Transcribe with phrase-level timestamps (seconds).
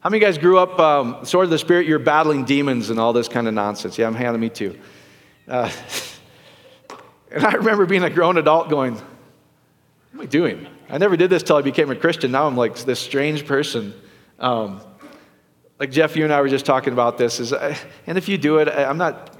[0.00, 3.12] How many guys grew up, um, sword of the Spirit, you're battling demons and all
[3.12, 3.98] this kind of nonsense?
[3.98, 4.78] Yeah, I'm handing me too.
[5.46, 5.70] Uh,
[7.30, 9.04] and I remember being a grown adult going, What
[10.14, 10.66] am I doing?
[10.88, 12.32] I never did this till I became a Christian.
[12.32, 13.92] Now I'm like this strange person.
[14.38, 14.80] Um,
[15.78, 17.38] like Jeff, you and I were just talking about this.
[17.38, 17.76] Is, uh,
[18.06, 19.36] and if you do it, I'm not.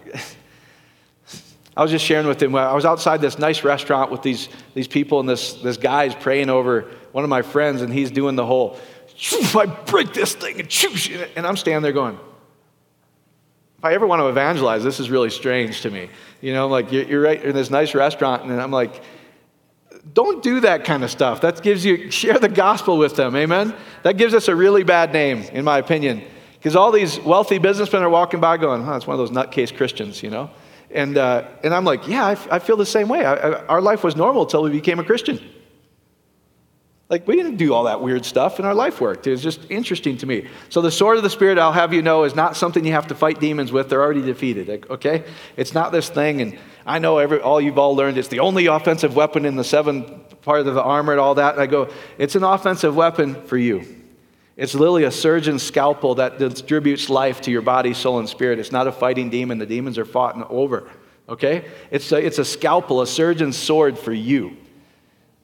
[1.74, 2.54] I was just sharing with him.
[2.54, 6.50] I was outside this nice restaurant with these, these people, and this, this guy's praying
[6.50, 8.78] over one of my friends, and he's doing the whole
[9.54, 12.18] I break this thing and And I'm standing there going,
[13.78, 16.10] if I ever want to evangelize, this is really strange to me.
[16.40, 19.02] You know, like you're, right in this nice restaurant, and I'm like,
[20.12, 21.40] don't do that kind of stuff.
[21.42, 23.74] That gives you, share the gospel with them, amen?
[24.02, 26.22] That gives us a really bad name, in my opinion.
[26.54, 29.74] Because all these wealthy businessmen are walking by going, huh, it's one of those nutcase
[29.74, 30.50] Christians, you know?
[30.90, 33.24] And, uh, and I'm like, yeah, I, feel the same way.
[33.24, 35.40] I, I, our life was normal until we became a Christian.
[37.10, 39.26] Like, we didn't do all that weird stuff, and our life worked.
[39.26, 40.46] It was just interesting to me.
[40.68, 43.08] So, the sword of the Spirit, I'll have you know, is not something you have
[43.08, 43.90] to fight demons with.
[43.90, 45.24] They're already defeated, okay?
[45.56, 48.66] It's not this thing, and I know every, all you've all learned it's the only
[48.66, 51.54] offensive weapon in the seven part of the armor and all that.
[51.54, 53.84] And I go, it's an offensive weapon for you.
[54.56, 58.58] It's literally a surgeon's scalpel that distributes life to your body, soul, and spirit.
[58.58, 59.58] It's not a fighting demon.
[59.58, 60.88] The demons are fought and over,
[61.28, 61.64] okay?
[61.90, 64.56] It's a, it's a scalpel, a surgeon's sword for you.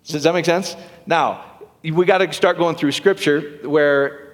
[0.05, 0.77] Does that make sense?
[1.07, 1.45] Now,
[1.83, 4.27] we got to start going through scripture where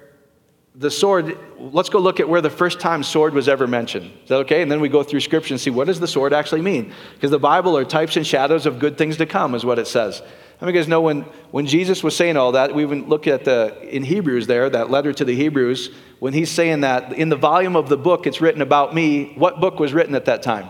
[0.75, 4.11] the sword, let's go look at where the first time sword was ever mentioned.
[4.23, 4.61] Is that okay?
[4.63, 6.93] And then we go through scripture and see what does the sword actually mean?
[7.13, 9.85] Because the Bible are types and shadows of good things to come, is what it
[9.85, 10.19] says.
[10.19, 13.07] How many of you guys know when, when Jesus was saying all that, we even
[13.07, 17.13] look at the in Hebrews there, that letter to the Hebrews, when he's saying that
[17.13, 20.25] in the volume of the book it's written about me, what book was written at
[20.25, 20.69] that time?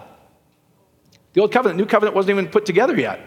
[1.34, 3.22] The Old Covenant, New Covenant wasn't even put together yet.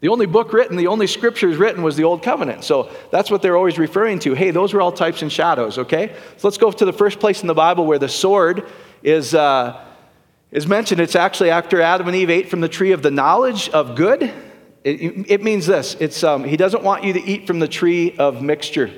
[0.00, 2.64] The only book written, the only scriptures written was the Old Covenant.
[2.64, 4.34] So that's what they're always referring to.
[4.34, 6.14] Hey, those were all types and shadows, okay?
[6.36, 8.68] So let's go to the first place in the Bible where the sword
[9.02, 9.82] is, uh,
[10.50, 11.00] is mentioned.
[11.00, 14.30] It's actually after Adam and Eve ate from the tree of the knowledge of good.
[14.84, 18.14] It, it means this it's, um, He doesn't want you to eat from the tree
[18.18, 18.92] of mixture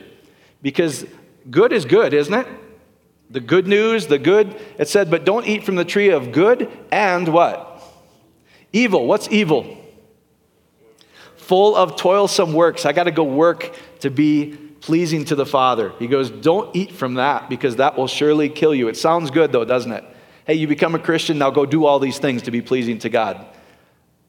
[0.63, 1.07] because
[1.49, 2.47] good is good, isn't it?
[3.31, 6.69] The good news, the good, it said, but don't eat from the tree of good
[6.91, 7.83] and what?
[8.73, 9.07] Evil.
[9.07, 9.78] What's evil?
[11.49, 12.85] Full of toilsome works.
[12.85, 15.93] I got to go work to be pleasing to the Father.
[15.99, 18.89] He goes, Don't eat from that because that will surely kill you.
[18.89, 20.05] It sounds good though, doesn't it?
[20.47, 23.09] Hey, you become a Christian, now go do all these things to be pleasing to
[23.09, 23.45] God.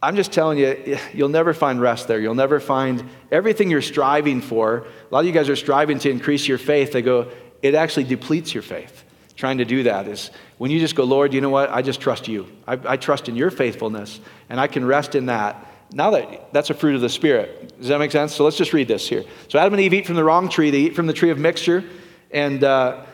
[0.01, 2.21] I'm just telling you, you'll never find rest there.
[2.21, 4.77] You'll never find everything you're striving for.
[4.77, 6.93] A lot of you guys are striving to increase your faith.
[6.93, 7.29] They go,
[7.61, 9.03] it actually depletes your faith.
[9.35, 11.69] Trying to do that is when you just go, Lord, you know what?
[11.69, 12.47] I just trust you.
[12.65, 16.69] I, I trust in your faithfulness, and I can rest in that now that that's
[16.69, 17.77] a fruit of the Spirit.
[17.79, 18.35] Does that make sense?
[18.35, 19.23] So let's just read this here.
[19.47, 21.39] So Adam and Eve eat from the wrong tree, they eat from the tree of
[21.39, 21.83] mixture.
[22.31, 23.05] And uh,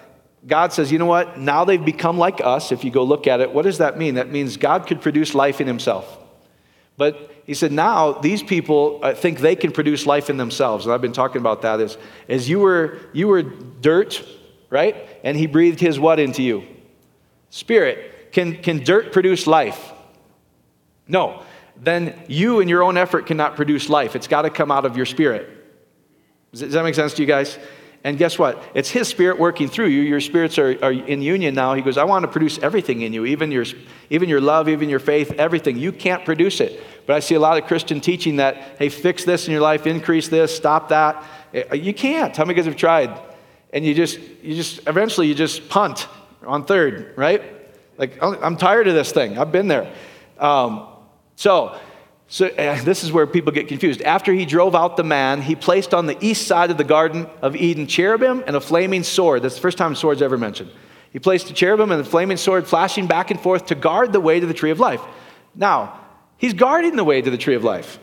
[0.45, 1.39] God says, you know what?
[1.39, 2.71] Now they've become like us.
[2.71, 4.15] If you go look at it, what does that mean?
[4.15, 6.19] That means God could produce life in himself.
[6.97, 10.85] But he said, now these people uh, think they can produce life in themselves.
[10.85, 11.97] And I've been talking about that as,
[12.27, 14.23] as you, were, you were dirt,
[14.69, 14.95] right?
[15.23, 16.63] And he breathed his what into you?
[17.49, 18.33] Spirit.
[18.33, 19.93] Can, can dirt produce life?
[21.07, 21.43] No
[21.77, 24.15] then you in your own effort cannot produce life.
[24.15, 25.49] It's got to come out of your spirit.
[26.51, 27.59] Does that make sense to you guys?
[28.05, 28.61] And guess what?
[28.75, 30.01] It's His Spirit working through you.
[30.01, 31.73] Your spirits are, are in union now.
[31.73, 33.65] He goes, I want to produce everything in you, even your,
[34.11, 35.79] even your love, even your faith, everything.
[35.79, 36.79] You can't produce it.
[37.07, 39.87] But I see a lot of Christian teaching that, hey, fix this in your life,
[39.87, 41.23] increase this, stop that.
[41.51, 42.35] Eh, you can't.
[42.37, 43.19] How many guys have tried?
[43.73, 46.07] And you just, you just, eventually you just punt
[46.45, 47.41] on third, right?
[47.97, 49.39] Like, oh, I'm tired of this thing.
[49.39, 49.91] I've been there.
[50.37, 50.87] Um,
[51.35, 51.78] so,
[52.28, 54.01] so this is where people get confused.
[54.01, 57.28] After he drove out the man, he placed on the east side of the Garden
[57.41, 59.41] of Eden cherubim and a flaming sword.
[59.44, 60.72] That's the first time sword's ever mentioned.
[61.12, 64.19] He placed a cherubim and a flaming sword flashing back and forth to guard the
[64.19, 65.01] way to the tree of life.
[65.53, 66.00] Now,
[66.38, 68.00] he's guarding the way to the tree of life,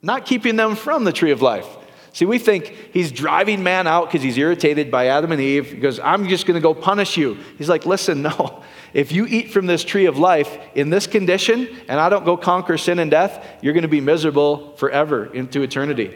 [0.00, 1.66] not keeping them from the tree of life.
[2.12, 5.72] See, we think he's driving man out because he's irritated by Adam and Eve.
[5.72, 7.38] He goes, I'm just going to go punish you.
[7.58, 8.62] He's like, listen, no.
[8.94, 12.36] If you eat from this tree of life in this condition and I don't go
[12.36, 16.08] conquer sin and death, you're going to be miserable forever into eternity.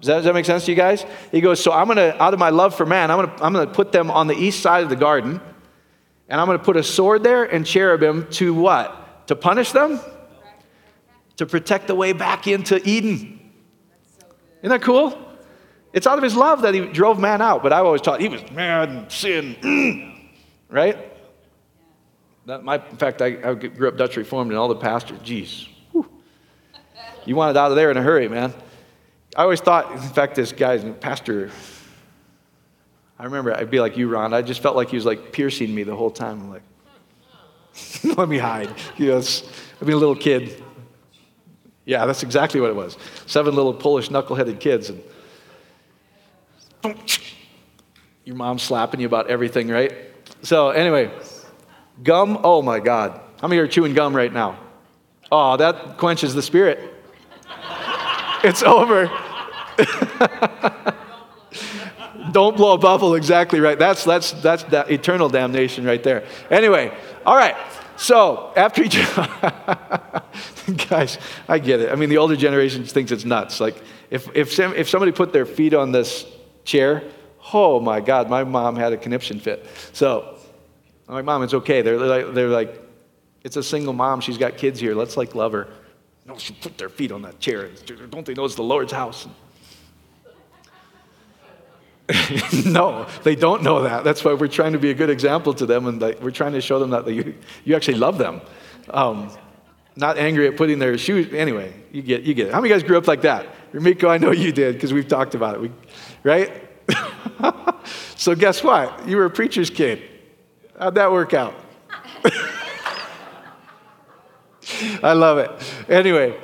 [0.00, 1.04] Does that, does that make sense to you guys?
[1.30, 3.44] He goes, So I'm going to, out of my love for man, I'm going to,
[3.44, 5.40] I'm going to put them on the east side of the garden
[6.28, 9.28] and I'm going to put a sword there and cherubim to what?
[9.28, 10.00] To punish them?
[11.36, 13.39] To protect the way back into Eden.
[14.62, 15.18] Isn't that cool?
[15.92, 18.28] It's out of his love that he drove man out, but I always taught he
[18.28, 20.20] was mad and sin,
[20.68, 20.96] right?
[22.46, 25.68] That, my, in fact, I, I, grew up Dutch Reformed, and all the pastors, geez,
[25.92, 26.08] whew,
[27.24, 28.54] you wanted out of there in a hurry, man.
[29.36, 31.50] I always thought, in fact, this guy's pastor,
[33.18, 34.32] I remember I'd be like you, Ron.
[34.32, 36.40] I just felt like he was like piercing me the whole time.
[36.40, 36.62] I'm like,
[38.16, 38.74] let me hide.
[38.96, 39.42] Yes,
[39.80, 40.62] I'd be a little kid.
[41.84, 42.96] Yeah, that's exactly what it was.
[43.26, 44.90] Seven little Polish knuckleheaded kids.
[44.90, 45.02] And
[48.24, 49.92] your mom slapping you about everything, right?
[50.42, 51.10] So, anyway,
[52.02, 53.20] gum, oh my God.
[53.40, 54.58] How many are chewing gum right now?
[55.32, 56.94] Oh, that quenches the spirit.
[58.44, 59.10] it's over.
[62.32, 63.78] Don't blow a bubble, exactly right.
[63.78, 66.24] That's, that's, that's that eternal damnation right there.
[66.50, 66.96] Anyway,
[67.26, 67.56] all right.
[68.00, 68.96] So after each,
[70.88, 71.92] guys, I get it.
[71.92, 73.60] I mean, the older generation thinks it's nuts.
[73.60, 73.76] Like,
[74.08, 76.24] if, if, if somebody put their feet on this
[76.64, 77.02] chair,
[77.52, 79.66] oh my God, my mom had a conniption fit.
[79.92, 80.38] So
[81.08, 81.82] I'm like, Mom, it's okay.
[81.82, 82.82] They're like, they're like,
[83.44, 84.22] it's a single mom.
[84.22, 84.94] She's got kids here.
[84.94, 85.68] Let's like love her.
[86.24, 87.68] No, she put their feet on that chair.
[88.08, 89.28] Don't they know it's the Lord's house?
[92.66, 94.04] no, they don't know that.
[94.04, 96.60] That's why we're trying to be a good example to them, and we're trying to
[96.60, 97.34] show them that you,
[97.64, 98.40] you actually love them.
[98.88, 99.30] Um,
[99.96, 101.32] not angry at putting their shoes.
[101.32, 102.54] Anyway, you get, you get it.
[102.54, 103.46] How many guys grew up like that?
[103.72, 105.60] Remiko, I know you did because we've talked about it.
[105.60, 105.72] We,
[106.22, 106.68] right?
[108.16, 109.06] so guess what?
[109.06, 110.02] You were a preacher's kid.
[110.78, 111.54] How'd that work out?
[115.02, 115.50] I love it.
[115.88, 116.38] Anyway,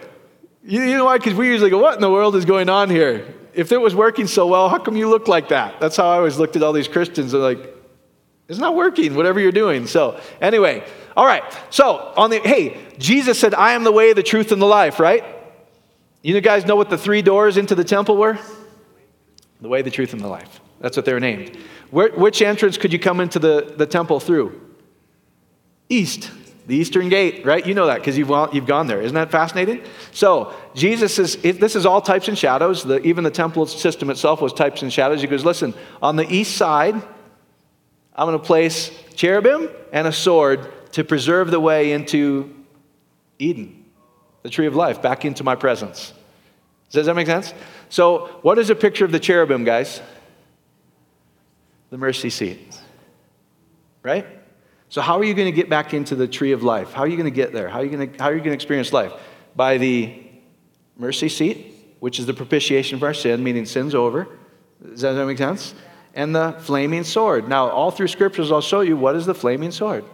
[0.63, 1.19] you, you know why?
[1.19, 3.35] Because we usually go, what in the world is going on here?
[3.57, 5.81] If it was working so well, how come you look like that?
[5.81, 7.33] That's how I always looked at all these Christians.
[7.33, 7.75] They're like,
[8.49, 9.87] it's not working, whatever you're doing.
[9.87, 10.85] So, anyway,
[11.17, 11.43] all right.
[11.71, 15.01] So, on the, hey, Jesus said, I am the way, the truth, and the life,
[15.01, 15.25] right?
[16.23, 18.39] You guys know what the three doors into the temple were?
[19.63, 20.61] The way, the truth, and the life.
[20.81, 21.57] That's what they're named.
[21.91, 24.61] Where, which entrance could you come into the, the temple through?
[25.89, 26.31] East
[26.67, 27.65] the eastern gate, right?
[27.65, 29.01] You know that because you've, you've gone there.
[29.01, 29.83] Isn't that fascinating?
[30.11, 32.83] So, Jesus is, this is all types and shadows.
[32.83, 35.21] The, even the temple system itself was types and shadows.
[35.21, 40.93] He goes, listen, on the east side, I'm going to place cherubim and a sword
[40.93, 42.53] to preserve the way into
[43.39, 43.85] Eden,
[44.43, 46.13] the tree of life, back into my presence.
[46.91, 47.55] Does that make sense?
[47.91, 50.01] So, what is a picture of the cherubim, guys?
[51.91, 52.77] The mercy seat.
[54.03, 54.27] Right?
[54.97, 56.95] So, how are you going to get back into the tree of life?
[56.95, 57.69] How are you going to get there?
[57.69, 59.13] How are you going to, how are you going to experience life?
[59.55, 60.25] By the
[60.97, 64.27] mercy seat, which is the propitiation for our sin, meaning sin's over.
[64.83, 65.75] Does that make sense?
[66.15, 67.47] And the flaming sword.
[67.47, 70.07] Now, all through scriptures, I'll show you what is the flaming sword.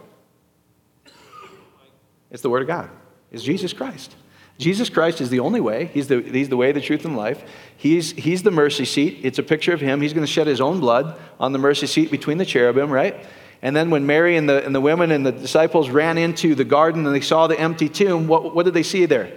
[2.29, 2.89] It's the Word of God.
[3.31, 4.17] It's Jesus Christ.
[4.57, 5.91] Jesus Christ is the only way.
[5.93, 7.41] He's the, he's the way, the truth, and life.
[7.77, 9.21] He's, he's the mercy seat.
[9.23, 10.01] It's a picture of Him.
[10.01, 13.25] He's going to shed His own blood on the mercy seat between the cherubim, right?
[13.63, 16.65] And then when Mary and the, and the women and the disciples ran into the
[16.65, 19.31] garden and they saw the empty tomb, what, what did they see there?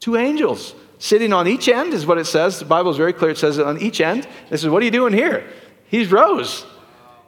[0.00, 2.58] Two angels sitting on each end, is what it says.
[2.58, 3.32] The Bible is very clear.
[3.32, 4.26] It says on each end.
[4.48, 5.46] They says, What are you doing here?
[5.86, 6.64] He's rose.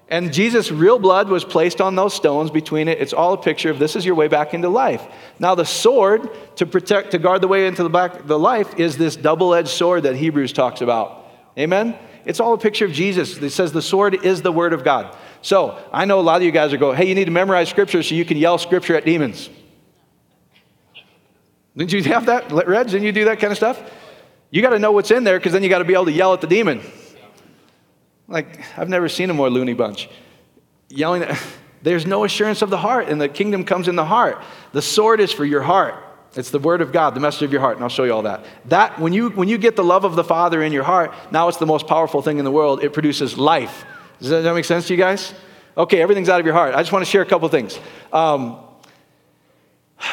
[0.09, 3.01] And Jesus' real blood was placed on those stones between it.
[3.01, 5.05] It's all a picture of this is your way back into life.
[5.41, 8.97] Now, the sword to protect, to guard the way into the back the life is
[8.97, 11.27] this double edged sword that Hebrews talks about.
[11.59, 11.99] Amen?
[12.25, 13.37] It's all a picture of Jesus.
[13.37, 15.17] It says the sword is the word of God.
[15.47, 17.69] So I know a lot of you guys are going, hey, you need to memorize
[17.69, 19.49] scripture so you can yell scripture at demons.
[21.77, 22.89] Didn't you have that, Reg?
[22.89, 23.81] Didn't you do that kind of stuff?
[24.51, 26.11] You got to know what's in there because then you got to be able to
[26.11, 26.81] yell at the demon.
[28.27, 30.09] Like, I've never seen a more loony bunch.
[30.89, 31.41] Yelling, at,
[31.83, 34.43] there's no assurance of the heart, and the kingdom comes in the heart.
[34.73, 35.95] The sword is for your heart.
[36.35, 38.23] It's the word of God, the message of your heart, and I'll show you all
[38.23, 38.45] that.
[38.65, 41.47] That when you when you get the love of the Father in your heart, now
[41.47, 42.83] it's the most powerful thing in the world.
[42.83, 43.85] It produces life.
[44.21, 45.35] Does that, make sense to you guys?
[45.77, 46.75] Okay, everything's out of your heart.
[46.75, 47.79] I just want to share a couple things.
[48.13, 48.59] Um,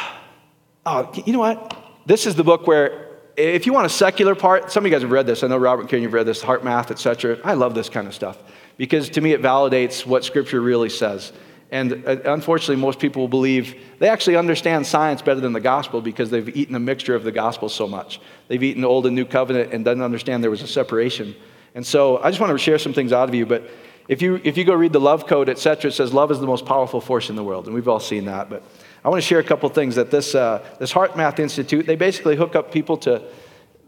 [0.86, 1.76] oh, you know what?
[2.06, 5.02] This is the book where, if you want a secular part, some of you guys
[5.02, 5.42] have read this.
[5.42, 7.38] I know Robert Karen, you've read this, HeartMath, etc.
[7.44, 8.38] I love this kind of stuff
[8.76, 11.32] because to me it validates what Scripture really says.
[11.70, 16.30] And uh, unfortunately, most people believe they actually understand science better than the gospel because
[16.30, 18.20] they've eaten a mixture of the gospel so much.
[18.48, 21.34] They've eaten Old and New Covenant and doesn't understand there was a separation.
[21.74, 23.68] And so I just want to share some things out of you, but
[24.08, 26.38] if you, if you go read the love code, et cetera, it says love is
[26.38, 27.66] the most powerful force in the world.
[27.66, 28.50] And we've all seen that.
[28.50, 28.62] But
[29.04, 32.36] I want to share a couple things that this, uh, this HeartMath Institute, they basically
[32.36, 33.22] hook up people to,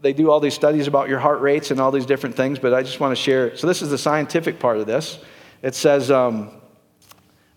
[0.01, 2.57] they do all these studies about your heart rates and all these different things.
[2.57, 3.55] But I just want to share.
[3.55, 5.19] So this is the scientific part of this.
[5.61, 6.49] It says, um,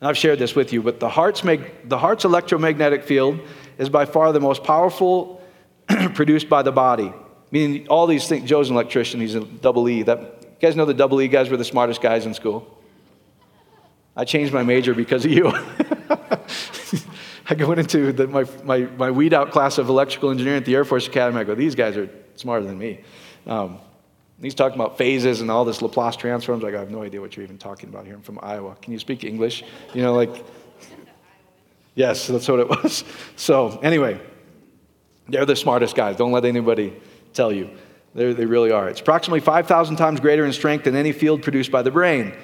[0.01, 3.41] and I've shared this with you, but the heart's, make, the heart's electromagnetic field
[3.77, 5.43] is by far the most powerful
[6.15, 7.13] produced by the body.
[7.51, 10.03] Meaning all these things, Joe's an electrician, he's a double E.
[10.03, 12.79] That you guys know the double E guys were the smartest guys in school?
[14.15, 15.47] I changed my major because of you.
[17.47, 20.75] I go into the, my, my, my weed out class of electrical engineering at the
[20.75, 21.41] Air Force Academy.
[21.41, 23.01] I go, these guys are smarter than me.
[23.47, 23.79] Um,
[24.41, 26.63] he's talking about phases and all this Laplace transforms.
[26.63, 28.15] Like, I have no idea what you're even talking about here.
[28.15, 28.77] I'm from Iowa.
[28.83, 29.65] Can you speak English?
[29.95, 30.45] You know, like,
[31.95, 33.05] yes, that's what it was.
[33.37, 34.21] So, anyway,
[35.27, 36.17] they're the smartest guys.
[36.17, 36.95] Don't let anybody
[37.33, 37.71] tell you.
[38.15, 38.89] They're, they really are.
[38.89, 42.35] It's approximately 5,000 times greater in strength than any field produced by the brain.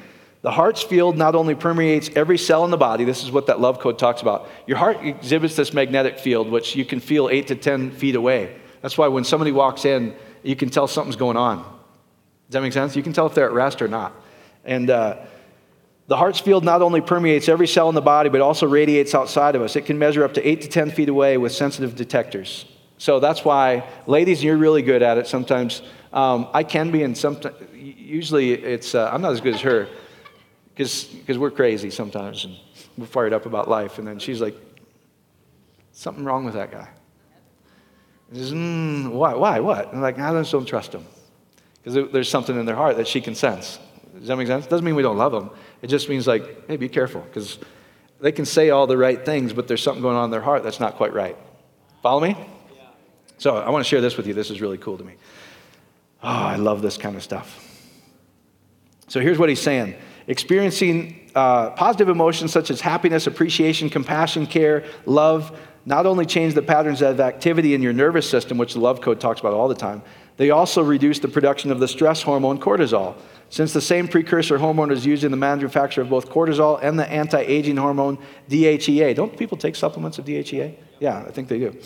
[0.43, 3.61] The heart's field not only permeates every cell in the body, this is what that
[3.61, 4.49] love code talks about.
[4.67, 8.57] Your heart exhibits this magnetic field, which you can feel eight to 10 feet away.
[8.81, 11.59] That's why when somebody walks in, you can tell something's going on.
[11.59, 12.95] Does that make sense?
[12.95, 14.13] You can tell if they're at rest or not.
[14.65, 15.17] And uh,
[16.07, 19.57] the heart's field not only permeates every cell in the body, but also radiates outside
[19.57, 19.75] of us.
[19.75, 22.67] It can measure up to eight to 10 feet away with sensitive detectors.
[22.99, 25.83] So that's why, ladies, you're really good at it sometimes.
[26.13, 29.89] Um, I can be, and sometimes, usually it's, uh, I'm not as good as her
[30.75, 32.57] because we're crazy sometimes and
[32.97, 33.99] we're fired up about life.
[33.99, 34.55] And then she's like,
[35.93, 36.89] something wrong with that guy.
[38.29, 39.87] And says, mm, why, why, what?
[39.89, 41.05] And I'm like, I just don't trust him.
[41.83, 43.79] Because there's something in their heart that she can sense.
[44.19, 44.67] Does that make sense?
[44.67, 45.51] Doesn't mean we don't love them.
[45.83, 47.21] It just means like, hey, be careful.
[47.21, 47.59] Because
[48.21, 50.63] they can say all the right things, but there's something going on in their heart
[50.63, 51.37] that's not quite right.
[52.03, 52.37] Follow me?
[53.39, 54.35] So I want to share this with you.
[54.35, 55.15] This is really cool to me.
[56.23, 57.63] Oh, I love this kind of stuff.
[59.09, 59.97] So here's what he's saying
[60.29, 66.63] Experiencing uh, positive emotions such as happiness, appreciation, compassion, care, love, not only change the
[66.63, 69.75] patterns of activity in your nervous system, which the love code talks about all the
[69.75, 70.03] time,
[70.37, 73.15] they also reduce the production of the stress hormone cortisol.
[73.49, 77.09] Since the same precursor hormone is used in the manufacture of both cortisol and the
[77.09, 78.19] anti aging hormone
[78.51, 79.15] DHEA.
[79.15, 80.75] Don't people take supplements of DHEA?
[80.99, 81.79] Yeah, I think they do.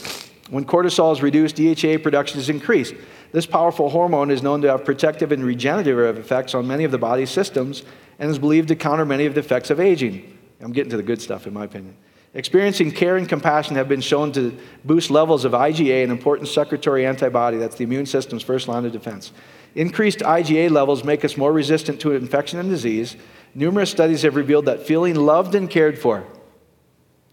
[0.50, 2.94] When cortisol is reduced, DHEA production is increased.
[3.32, 6.98] This powerful hormone is known to have protective and regenerative effects on many of the
[6.98, 7.84] body's systems
[8.18, 10.36] and is believed to counter many of the effects of aging.
[10.60, 11.96] I'm getting to the good stuff, in my opinion.
[12.34, 17.06] Experiencing care and compassion have been shown to boost levels of IgA, an important secretory
[17.06, 19.32] antibody that's the immune system's first line of defense.
[19.74, 23.16] Increased IgA levels make us more resistant to infection and disease.
[23.54, 26.24] Numerous studies have revealed that feeling loved and cared for,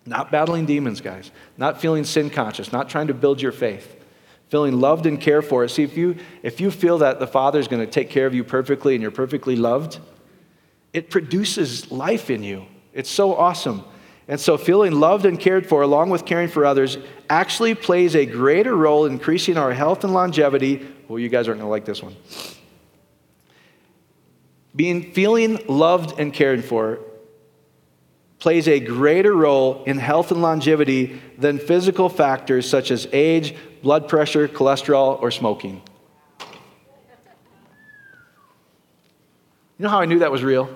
[0.08, 3.96] not battling demons, guys, not feeling sin conscious, not trying to build your faith,
[4.50, 5.68] feeling loved and cared for.
[5.68, 8.34] See, if you, if you feel that the Father is going to take care of
[8.34, 10.00] you perfectly and you're perfectly loved,
[10.94, 12.66] it produces life in you.
[12.94, 13.84] It's so awesome.
[14.30, 16.98] And so, feeling loved and cared for, along with caring for others,
[17.30, 20.86] actually plays a greater role in increasing our health and longevity.
[21.08, 22.16] Well, you guys aren't going to like this one.
[24.76, 27.00] Being feeling loved and cared for
[28.40, 34.08] plays a greater role in health and longevity than physical factors such as age, blood
[34.08, 35.82] pressure, cholesterol, or smoking.
[39.78, 40.70] You know how I knew that was real?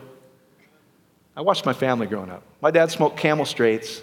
[1.36, 2.44] I watched my family growing up.
[2.62, 4.02] My dad smoked camel straights,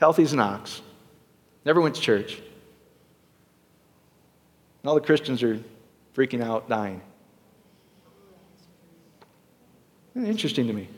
[0.00, 0.80] healthy as an ox,
[1.64, 2.40] never went to church.
[4.82, 5.60] And all the Christians are
[6.14, 7.00] freaking out, dying.
[10.16, 10.88] Interesting to me.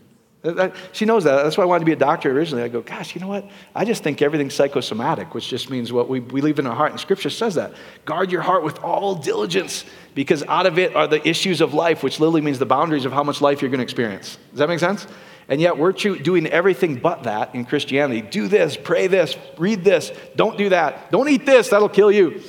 [0.92, 1.42] She knows that.
[1.42, 2.62] That's why I wanted to be a doctor originally.
[2.62, 3.46] I go, gosh, you know what?
[3.74, 6.92] I just think everything's psychosomatic, which just means what we, leave in our heart.
[6.92, 7.74] And Scripture says that.
[8.06, 12.02] Guard your heart with all diligence, because out of it are the issues of life,
[12.02, 14.38] which literally means the boundaries of how much life you're going to experience.
[14.50, 15.06] Does that make sense?
[15.48, 18.22] And yet we're doing everything but that in Christianity.
[18.22, 22.30] Do this, pray this, read this, don't do that, don't eat this, that'll kill you.
[22.30, 22.44] It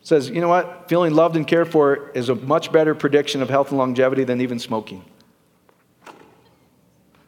[0.00, 0.88] says, you know what?
[0.88, 4.40] Feeling loved and cared for is a much better prediction of health and longevity than
[4.40, 5.04] even smoking.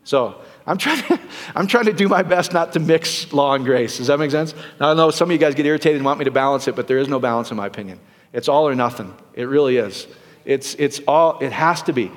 [0.08, 1.20] So I'm trying, to,
[1.54, 3.98] I'm trying to do my best not to mix law and grace.
[3.98, 4.54] Does that make sense?
[4.80, 6.74] Now, I know some of you guys get irritated and want me to balance it,
[6.74, 8.00] but there is no balance in my opinion.
[8.32, 9.14] It's all or nothing.
[9.34, 10.06] It really is.
[10.46, 12.10] It's, it's all, it has to be.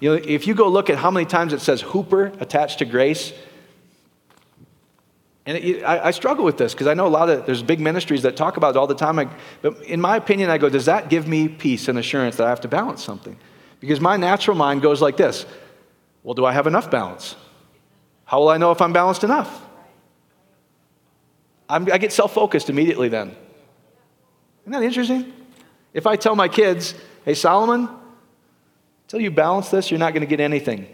[0.00, 2.84] You know, if you go look at how many times it says hyper attached to
[2.84, 3.32] grace,
[5.46, 7.78] and it, I, I, struggle with this because I know a lot of, there's big
[7.78, 9.20] ministries that talk about it all the time.
[9.20, 9.28] I,
[9.62, 12.50] but in my opinion, I go, does that give me peace and assurance that I
[12.50, 13.38] have to balance something?
[13.78, 15.46] Because my natural mind goes like this
[16.26, 17.36] well, do I have enough balance?
[18.24, 19.64] How will I know if I'm balanced enough?
[21.68, 23.28] I'm, i get self focused immediately then.
[24.62, 25.32] Isn't that interesting?
[25.94, 27.88] If I tell my kids, hey, Solomon,
[29.04, 30.88] until you balance this, you're not going to get anything.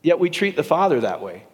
[0.00, 1.44] Yet we treat the Father that way.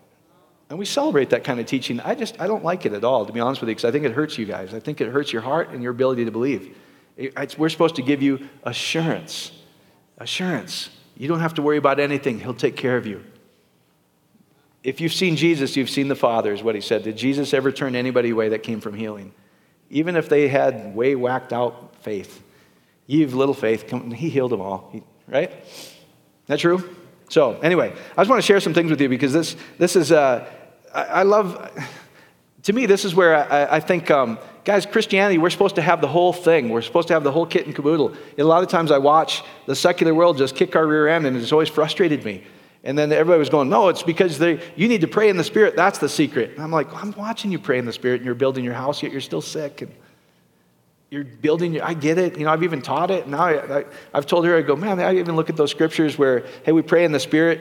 [0.71, 1.99] And we celebrate that kind of teaching.
[1.99, 3.91] I just, I don't like it at all, to be honest with you, because I
[3.91, 4.73] think it hurts you guys.
[4.73, 6.77] I think it hurts your heart and your ability to believe.
[7.17, 9.53] It's, we're supposed to give you assurance.
[10.19, 10.91] Assurance.
[11.17, 13.25] You don't have to worry about anything, He'll take care of you.
[14.83, 17.03] If you've seen Jesus, you've seen the Father, is what He said.
[17.03, 19.33] Did Jesus ever turn anybody away that came from healing?
[19.91, 22.43] Even if they had way whacked out faith.
[23.07, 25.53] Ye have little faith, come, He healed them all, he, right?
[26.47, 26.95] That true?
[27.29, 30.13] So, anyway, I just want to share some things with you because this, this is,
[30.13, 30.49] uh,
[30.95, 31.73] I, I love,
[32.65, 36.01] to me, this is where I, I think um, guys, Christianity, we're supposed to have
[36.01, 36.71] the whole thing.
[36.71, 38.09] We're supposed to have the whole kit and caboodle.
[38.09, 41.25] And a lot of times I watch the secular world just kick our rear end,
[41.25, 42.43] and it's always frustrated me.
[42.83, 45.45] And then everybody was going, no, it's because they, you need to pray in the
[45.45, 45.77] Spirit.
[45.77, 46.51] That's the secret.
[46.51, 49.05] And I'm like, I'm watching you pray in the Spirit, and you're building your house,
[49.05, 49.83] yet you're still sick.
[49.83, 49.95] And
[51.11, 52.37] you're building your, I get it.
[52.37, 53.29] You know, I've even taught it.
[53.29, 56.45] Now I, have told her, I go, man, I even look at those scriptures where,
[56.65, 57.61] hey, we pray in the Spirit,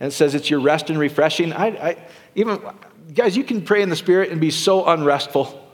[0.00, 1.52] and it says it's your rest and refreshing.
[1.52, 2.60] I, I even,
[3.14, 5.68] guys, you can pray in the Spirit and be so unrestful.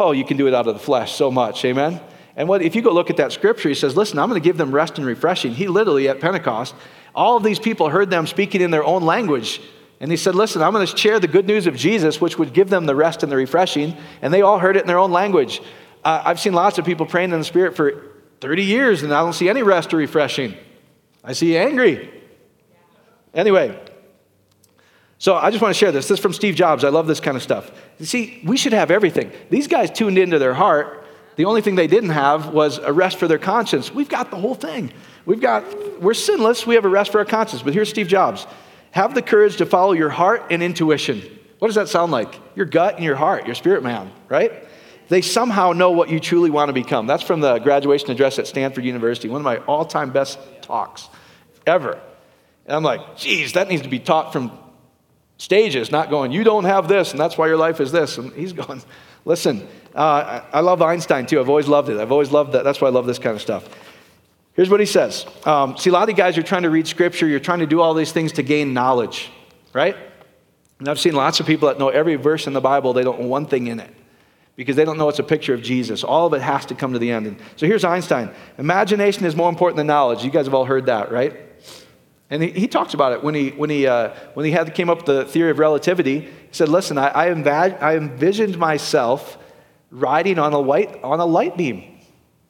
[0.00, 1.64] Oh, you can do it out of the flesh so much.
[1.64, 2.00] Amen?
[2.36, 4.44] And what, if you go look at that scripture, he says, listen, I'm going to
[4.44, 5.52] give them rest and refreshing.
[5.52, 6.74] He literally, at Pentecost,
[7.14, 9.60] all of these people heard them speaking in their own language.
[10.00, 12.54] And he said, Listen, I'm going to share the good news of Jesus, which would
[12.54, 13.94] give them the rest and the refreshing.
[14.22, 15.60] And they all heard it in their own language.
[16.02, 18.02] Uh, I've seen lots of people praying in the Spirit for
[18.40, 20.54] 30 years, and I don't see any rest or refreshing.
[21.22, 22.10] I see angry.
[23.34, 23.78] Anyway,
[25.20, 26.08] so I just want to share this.
[26.08, 26.82] This is from Steve Jobs.
[26.82, 27.70] I love this kind of stuff.
[27.98, 29.30] You see, we should have everything.
[29.50, 31.04] These guys tuned into their heart.
[31.36, 33.92] The only thing they didn't have was a rest for their conscience.
[33.92, 34.94] We've got the whole thing.
[35.26, 37.62] We've got, we're sinless, we have a rest for our conscience.
[37.62, 38.46] But here's Steve Jobs
[38.92, 41.20] have the courage to follow your heart and intuition.
[41.58, 42.34] What does that sound like?
[42.56, 44.66] Your gut and your heart, your spirit man, right?
[45.08, 47.06] They somehow know what you truly want to become.
[47.06, 51.10] That's from the graduation address at Stanford University, one of my all time best talks
[51.66, 52.00] ever.
[52.64, 54.58] And I'm like, geez, that needs to be taught from
[55.40, 58.18] stages, not going, you don't have this, and that's why your life is this.
[58.18, 58.82] And he's going,
[59.24, 61.40] listen, uh, I love Einstein too.
[61.40, 61.98] I've always loved it.
[61.98, 62.62] I've always loved that.
[62.62, 63.68] That's why I love this kind of stuff.
[64.52, 65.24] Here's what he says.
[65.46, 67.66] Um, see, a lot of you guys are trying to read scripture, you're trying to
[67.66, 69.30] do all these things to gain knowledge,
[69.72, 69.96] right?
[70.78, 73.20] And I've seen lots of people that know every verse in the Bible, they don't
[73.20, 73.94] know one thing in it
[74.56, 76.04] because they don't know it's a picture of Jesus.
[76.04, 77.26] All of it has to come to the end.
[77.26, 80.22] And so here's Einstein Imagination is more important than knowledge.
[80.22, 81.49] You guys have all heard that, right?
[82.30, 84.88] And he, he talks about it when he, when he, uh, when he had, came
[84.88, 86.20] up with the theory of relativity.
[86.20, 89.36] He said, Listen, I, I, env- I envisioned myself
[89.90, 91.98] riding on a, white, on a light beam.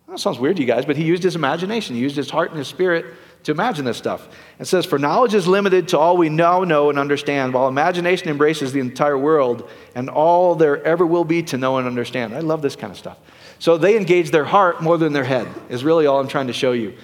[0.08, 1.94] That sounds weird to you guys, but he used his imagination.
[1.94, 3.14] He used his heart and his spirit
[3.44, 4.28] to imagine this stuff.
[4.58, 8.28] It says, For knowledge is limited to all we now know and understand, while imagination
[8.28, 12.34] embraces the entire world and all there ever will be to know and understand.
[12.34, 13.18] I love this kind of stuff.
[13.58, 16.52] So they engage their heart more than their head, is really all I'm trying to
[16.52, 16.96] show you.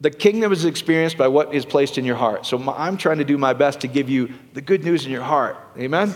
[0.00, 2.44] The kingdom is experienced by what is placed in your heart.
[2.44, 5.22] So I'm trying to do my best to give you the good news in your
[5.22, 5.56] heart.
[5.78, 6.14] Amen?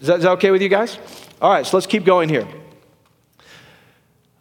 [0.00, 0.98] Is that, is that okay with you guys?
[1.42, 2.46] All right, so let's keep going here.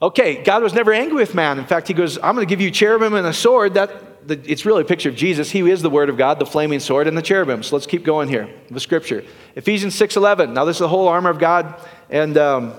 [0.01, 1.57] Okay, God was never angry with man.
[1.57, 3.75] In fact, he goes, I'm going to give you cherubim and a sword.
[3.75, 5.49] That the, it's really a picture of Jesus.
[5.49, 7.63] He is the word of God, the flaming sword and the cherubim.
[7.63, 8.49] So let's keep going here.
[8.69, 9.23] The scripture.
[9.55, 10.51] Ephesians 6.11.
[10.51, 11.75] Now this is the whole armor of God.
[12.09, 12.71] And um,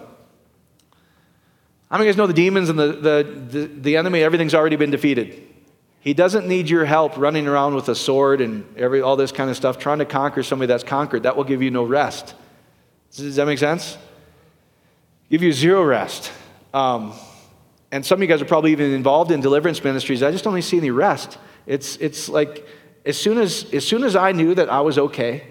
[1.91, 4.55] how many of you guys know the demons and the, the, the, the enemy, everything's
[4.55, 5.54] already been defeated.
[6.05, 9.49] He doesn't need your help running around with a sword and every, all this kind
[9.49, 11.23] of stuff, trying to conquer somebody that's conquered.
[11.23, 12.35] That will give you no rest.
[13.17, 13.97] Does that make sense?
[15.31, 16.31] Give you zero rest.
[16.75, 17.15] Um,
[17.91, 20.23] and some of you guys are probably even involved in deliverance ministries.
[20.23, 21.39] I just don't see any rest.
[21.65, 22.67] It's, it's like
[23.07, 25.43] as soon as, as soon as I knew that I was okay,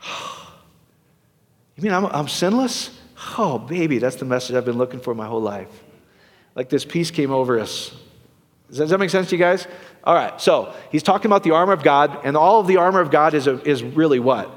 [1.74, 2.96] you mean I'm, I'm sinless?
[3.36, 5.82] Oh, baby, that's the message I've been looking for my whole life.
[6.54, 7.92] Like this peace came over us.
[8.72, 9.66] Does that make sense to you guys?
[10.02, 13.00] All right, so he's talking about the armor of God, and all of the armor
[13.00, 14.50] of God is, a, is really what?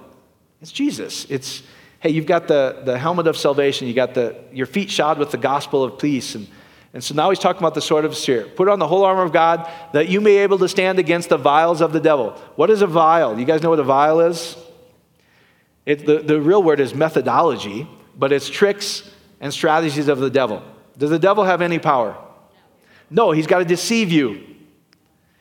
[0.62, 1.26] It's Jesus.
[1.30, 1.64] It's
[2.06, 5.32] hey, you've got the, the helmet of salvation, you got the, your feet shod with
[5.32, 6.36] the gospel of peace.
[6.36, 6.48] And,
[6.94, 8.56] and so now he's talking about the sword of the Spirit.
[8.56, 11.30] Put on the whole armor of God that you may be able to stand against
[11.30, 12.40] the wiles of the devil.
[12.58, 13.40] What is a wile?
[13.40, 14.56] You guys know what a wile is?
[15.88, 19.10] It, the, the real word is methodology, but it's tricks
[19.42, 20.62] and strategies of the devil.
[21.00, 22.16] Does the devil have any power?
[23.10, 24.44] No, he's got to deceive you.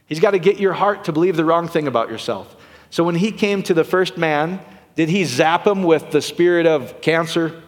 [0.07, 2.57] He's got to get your heart to believe the wrong thing about yourself.
[2.90, 4.61] So when he came to the first man
[4.96, 7.62] did he zap him with the spirit of cancer?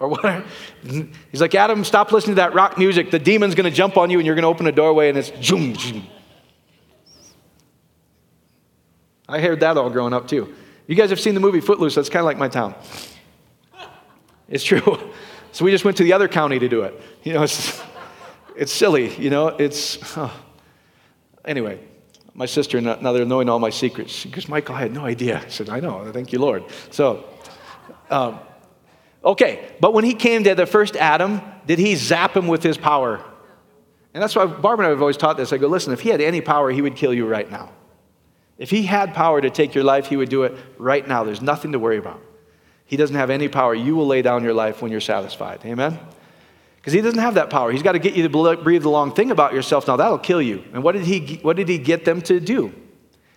[0.00, 0.44] Or what?
[1.30, 3.10] He's like, Adam, stop listening to that rock music.
[3.10, 5.18] The demon's going to jump on you and you're going to open a doorway and
[5.18, 6.06] it's zoom, zoom.
[9.28, 10.54] I heard that all growing up too.
[10.86, 11.94] You guys have seen the movie Footloose.
[11.94, 12.74] That's kind of like my town.
[14.48, 14.80] It's true.
[15.54, 17.00] So we just went to the other county to do it.
[17.22, 17.80] You know, it's,
[18.56, 19.98] it's silly, you know, it's.
[20.18, 20.34] Oh.
[21.44, 21.78] Anyway,
[22.34, 24.12] my sister, now they're knowing all my secrets.
[24.12, 25.40] She goes, Michael, I had no idea.
[25.46, 26.10] I said, I know.
[26.10, 26.64] Thank you, Lord.
[26.90, 27.24] So,
[28.10, 28.40] um,
[29.24, 29.70] okay.
[29.78, 33.24] But when he came to the first Adam, did he zap him with his power?
[34.12, 35.52] And that's why Barbara and I have always taught this.
[35.52, 37.70] I go, listen, if he had any power, he would kill you right now.
[38.58, 41.22] If he had power to take your life, he would do it right now.
[41.22, 42.20] There's nothing to worry about.
[42.86, 43.74] He doesn't have any power.
[43.74, 45.60] You will lay down your life when you're satisfied.
[45.64, 45.98] Amen?
[46.76, 47.72] Because he doesn't have that power.
[47.72, 49.88] He's got to get you to breathe the long thing about yourself.
[49.88, 50.62] Now, that'll kill you.
[50.74, 52.74] And what did, he, what did he get them to do?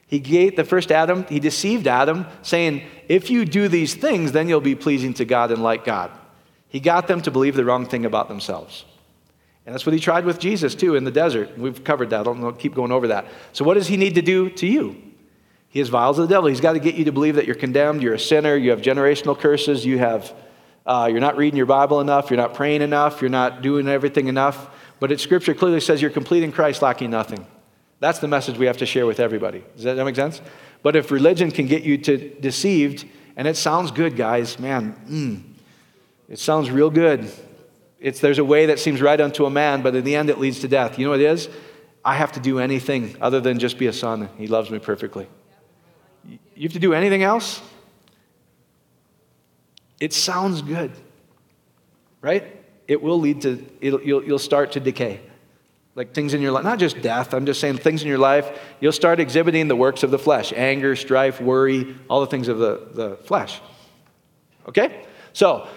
[0.05, 4.47] He gave the first Adam, he deceived Adam, saying, If you do these things, then
[4.47, 6.11] you'll be pleasing to God and like God.
[6.69, 8.85] He got them to believe the wrong thing about themselves.
[9.65, 11.57] And that's what he tried with Jesus, too, in the desert.
[11.57, 12.21] We've covered that.
[12.21, 13.27] I don't keep going over that.
[13.51, 14.95] So, what does he need to do to you?
[15.77, 16.49] He has wiles of the devil.
[16.49, 18.81] He's got to get you to believe that you're condemned, you're a sinner, you have
[18.81, 20.33] generational curses, you have,
[20.87, 24.27] uh, you're not reading your Bible enough, you're not praying enough, you're not doing everything
[24.27, 24.71] enough.
[24.99, 27.45] But Scripture clearly says you're complete in Christ, lacking nothing.
[27.99, 29.63] That's the message we have to share with everybody.
[29.75, 30.41] Does that make sense?
[30.81, 35.43] But if religion can get you to deceived, and it sounds good, guys, man, mm,
[36.27, 37.31] it sounds real good.
[37.99, 40.39] It's, there's a way that seems right unto a man, but in the end it
[40.39, 40.97] leads to death.
[40.97, 41.49] You know what it is?
[42.03, 44.27] I have to do anything other than just be a son.
[44.39, 45.27] He loves me perfectly.
[46.57, 47.61] You have to do anything else?
[49.99, 50.91] It sounds good,
[52.21, 52.43] right?
[52.87, 55.21] It will lead to, you'll, you'll start to decay
[55.97, 58.47] like things in your life, not just death, I'm just saying things in your life,
[58.79, 62.59] you'll start exhibiting the works of the flesh anger, strife, worry, all the things of
[62.59, 63.59] the, the flesh.
[64.67, 65.03] Okay?
[65.33, 65.67] So,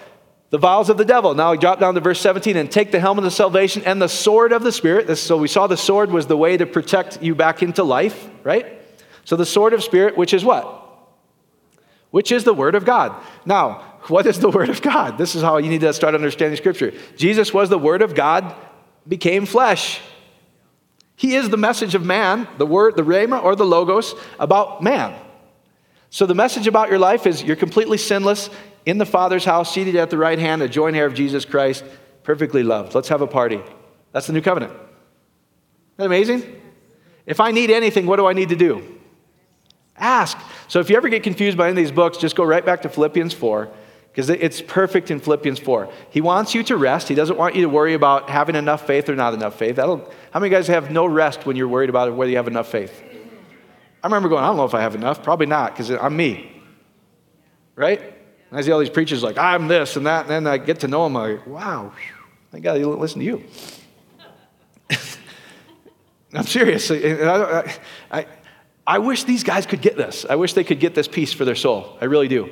[0.50, 1.34] the wiles of the devil.
[1.34, 4.08] Now we drop down to verse 17 and take the helmet of salvation and the
[4.08, 5.16] sword of the Spirit.
[5.16, 8.79] So we saw the sword was the way to protect you back into life, right?
[9.30, 10.66] So the sword of Spirit, which is what?
[12.10, 13.14] Which is the Word of God.
[13.46, 13.74] Now,
[14.08, 15.18] what is the Word of God?
[15.18, 16.92] This is how you need to start understanding Scripture.
[17.16, 18.52] Jesus was the Word of God,
[19.06, 20.00] became flesh.
[21.14, 25.14] He is the message of man, the word, the rhema or the logos about man.
[26.08, 28.50] So the message about your life is you're completely sinless
[28.84, 31.84] in the Father's house, seated at the right hand, a joint heir of Jesus Christ,
[32.24, 32.96] perfectly loved.
[32.96, 33.62] Let's have a party.
[34.10, 34.72] That's the new covenant.
[34.72, 34.88] Isn't
[35.98, 36.62] that amazing?
[37.26, 38.96] If I need anything, what do I need to do?
[40.00, 40.38] Ask.
[40.68, 42.82] So if you ever get confused by any of these books, just go right back
[42.82, 43.70] to Philippians 4
[44.10, 45.92] because it's perfect in Philippians 4.
[46.10, 47.06] He wants you to rest.
[47.08, 49.76] He doesn't want you to worry about having enough faith or not enough faith.
[49.76, 52.68] That'll, how many guys have no rest when you're worried about whether you have enough
[52.68, 53.04] faith?
[54.02, 55.22] I remember going, I don't know if I have enough.
[55.22, 56.60] Probably not, because I'm me.
[57.76, 58.00] Right?
[58.00, 60.80] And I see all these preachers like, I'm this and that, and then I get
[60.80, 61.16] to know them.
[61.16, 61.92] I'm like, wow,
[62.50, 63.44] thank God they listen to you.
[66.32, 66.90] I'm serious.
[66.90, 67.76] I, I,
[68.10, 68.26] I
[68.98, 70.26] wish these guys could get this.
[70.28, 71.96] I wish they could get this peace for their soul.
[72.00, 72.50] I really do.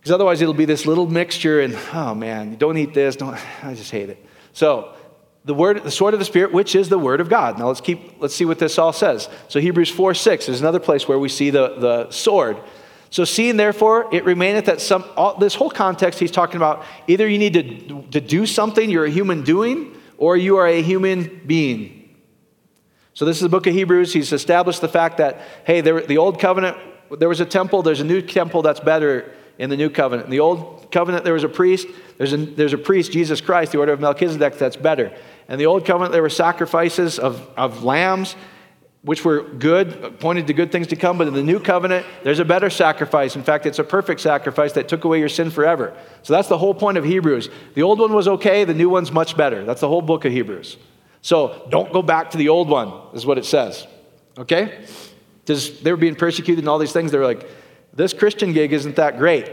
[0.00, 3.74] Because otherwise it'll be this little mixture and, oh man, don't eat this, don't, I
[3.74, 4.24] just hate it.
[4.52, 4.94] So,
[5.44, 7.58] the word, the sword of the Spirit, which is the word of God.
[7.58, 9.30] Now let's keep, let's see what this all says.
[9.48, 12.58] So Hebrews 4, 6 is another place where we see the, the sword.
[13.10, 17.26] So seeing therefore it remaineth that some, all, this whole context he's talking about, either
[17.26, 21.40] you need to, to do something, you're a human doing, or you are a human
[21.46, 21.97] being.
[23.18, 24.12] So this is the book of Hebrews.
[24.12, 26.76] He's established the fact that, hey, there, the old covenant,
[27.18, 30.26] there was a temple, there's a new temple that's better in the new covenant.
[30.26, 31.88] In the old covenant, there was a priest.
[32.16, 35.12] There's a, there's a priest, Jesus Christ, the order of Melchizedek, that's better.
[35.48, 38.36] In the old covenant, there were sacrifices of, of lambs,
[39.02, 41.18] which were good, pointed to good things to come.
[41.18, 43.34] But in the new covenant, there's a better sacrifice.
[43.34, 45.92] In fact, it's a perfect sacrifice that took away your sin forever.
[46.22, 47.48] So that's the whole point of Hebrews.
[47.74, 49.64] The old one was okay, the new one's much better.
[49.64, 50.76] That's the whole book of Hebrews.
[51.28, 53.86] So don't go back to the old one, is what it says.
[54.38, 54.82] Okay?
[55.44, 57.12] Because they were being persecuted and all these things.
[57.12, 57.46] They were like,
[57.92, 59.44] this Christian gig isn't that great.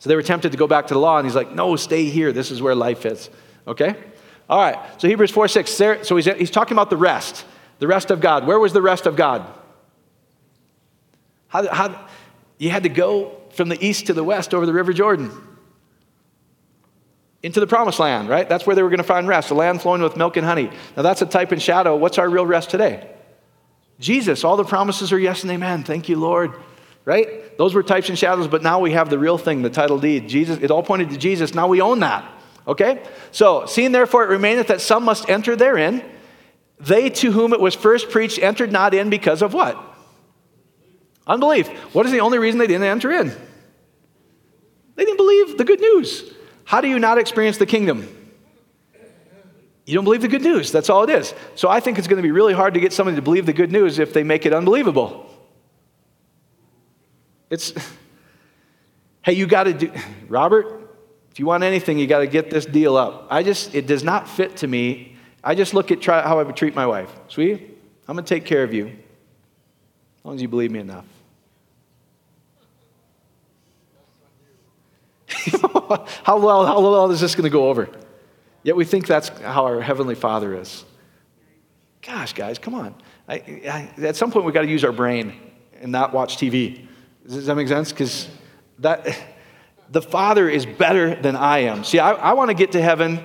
[0.00, 2.06] So they were tempted to go back to the law, and he's like, no, stay
[2.06, 2.32] here.
[2.32, 3.30] This is where life is.
[3.68, 3.94] Okay?
[4.50, 4.80] All right.
[5.00, 5.70] So Hebrews 4 6.
[5.70, 7.44] So he's, he's talking about the rest,
[7.78, 8.44] the rest of God.
[8.44, 9.46] Where was the rest of God?
[11.46, 12.08] How, how,
[12.58, 15.30] you had to go from the east to the west over the River Jordan
[17.42, 18.48] into the promised land, right?
[18.48, 20.70] That's where they were going to find rest, a land flowing with milk and honey.
[20.96, 21.96] Now, that's a type and shadow.
[21.96, 23.10] What's our real rest today?
[23.98, 24.44] Jesus.
[24.44, 25.84] All the promises are yes and amen.
[25.84, 26.54] Thank you, Lord
[27.04, 27.56] right?
[27.58, 30.28] Those were types and shadows, but now we have the real thing, the title deed.
[30.28, 31.54] Jesus, it all pointed to Jesus.
[31.54, 32.30] Now we own that.
[32.66, 33.02] Okay?
[33.32, 36.04] So, seeing therefore it remaineth that some must enter therein,
[36.78, 39.80] they to whom it was first preached entered not in because of what?
[41.26, 41.68] Unbelief.
[41.94, 43.28] What is the only reason they didn't enter in?
[44.94, 46.32] They didn't believe the good news.
[46.64, 48.08] How do you not experience the kingdom?
[49.84, 50.70] You don't believe the good news.
[50.70, 51.34] That's all it is.
[51.54, 53.52] So I think it's going to be really hard to get somebody to believe the
[53.52, 55.28] good news if they make it unbelievable.
[57.50, 57.72] It's,
[59.22, 59.92] hey, you got to do,
[60.28, 60.88] Robert,
[61.32, 63.26] if you want anything, you got to get this deal up.
[63.30, 65.16] I just, it does not fit to me.
[65.42, 67.10] I just look at try, how I would treat my wife.
[67.28, 67.70] Sweetie,
[68.06, 71.06] I'm going to take care of you as long as you believe me enough.
[76.24, 77.88] how well, how well is this going to go over?
[78.62, 80.84] Yet we think that's how our Heavenly Father is.
[82.00, 82.94] Gosh, guys, come on.
[83.28, 83.34] I,
[83.98, 85.34] I, at some point, we've got to use our brain
[85.80, 86.86] and not watch TV.
[87.26, 87.92] Does that make sense?
[87.92, 88.28] Because
[88.80, 89.16] that
[89.90, 91.84] the Father is better than I am.
[91.84, 93.20] See, I, I want to get to heaven.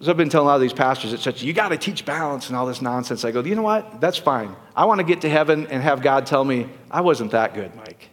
[0.00, 2.04] So I've been telling a lot of these pastors at such, you got to teach
[2.04, 3.24] balance and all this nonsense.
[3.24, 4.00] I go, you know what?
[4.00, 4.56] That's fine.
[4.74, 7.74] I want to get to heaven and have God tell me, I wasn't that good,
[7.76, 8.11] Mike.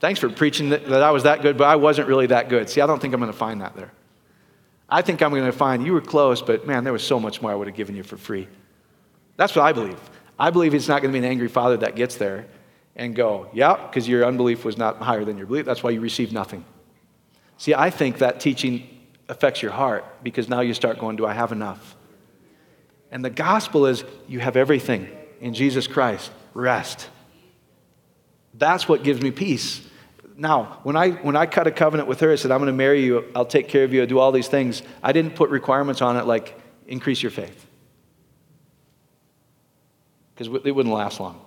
[0.00, 2.70] Thanks for preaching that, that I was that good, but I wasn't really that good.
[2.70, 3.92] See, I don't think I'm going to find that there.
[4.88, 7.42] I think I'm going to find you were close, but man, there was so much
[7.42, 8.48] more I would have given you for free.
[9.36, 9.98] That's what I believe.
[10.38, 12.46] I believe he's not going to be an angry father that gets there
[12.96, 15.66] and go, yeah, because your unbelief was not higher than your belief.
[15.66, 16.64] That's why you received nothing.
[17.58, 18.88] See, I think that teaching
[19.28, 21.96] affects your heart because now you start going, Do I have enough?
[23.10, 25.08] And the gospel is you have everything
[25.40, 26.30] in Jesus Christ.
[26.54, 27.08] Rest.
[28.54, 29.87] That's what gives me peace.
[30.40, 32.72] Now, when I, when I cut a covenant with her, I said, I'm going to
[32.72, 34.82] marry you, I'll take care of you, I'll do all these things.
[35.02, 37.66] I didn't put requirements on it like increase your faith.
[40.34, 41.44] Because it wouldn't last long.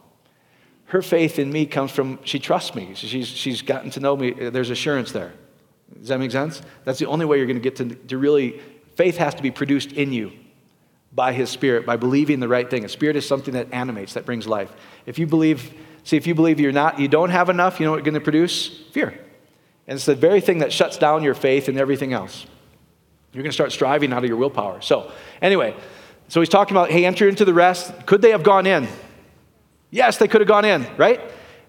[0.87, 2.91] Her faith in me comes from, she trusts me.
[2.95, 4.31] She's, she's gotten to know me.
[4.31, 5.31] There's assurance there.
[5.97, 6.61] Does that make sense?
[6.83, 8.59] That's the only way you're going to get to, to really,
[8.97, 10.33] faith has to be produced in you
[11.13, 12.83] by His Spirit, by believing the right thing.
[12.83, 14.69] A spirit is something that animates, that brings life.
[15.05, 17.91] If you believe, see, if you believe you're not, you don't have enough, you know
[17.91, 18.67] what you're going to produce?
[18.91, 19.09] Fear.
[19.87, 22.45] And it's the very thing that shuts down your faith and everything else.
[23.33, 24.81] You're going to start striving out of your willpower.
[24.81, 25.11] So,
[25.41, 25.75] anyway,
[26.27, 28.05] so he's talking about, hey, enter into the rest.
[28.05, 28.87] Could they have gone in?
[29.89, 31.19] Yes, they could have gone in, right?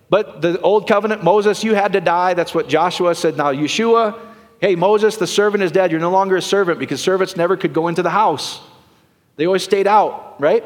[0.09, 2.35] But the old covenant, Moses, you had to die.
[2.35, 3.37] That's what Joshua said.
[3.37, 4.21] Now, Yeshua,
[4.61, 5.91] hey, Moses, the servant is dead.
[5.91, 8.61] You're no longer a servant because servants never could go into the house.
[9.37, 10.65] They always stayed out, right?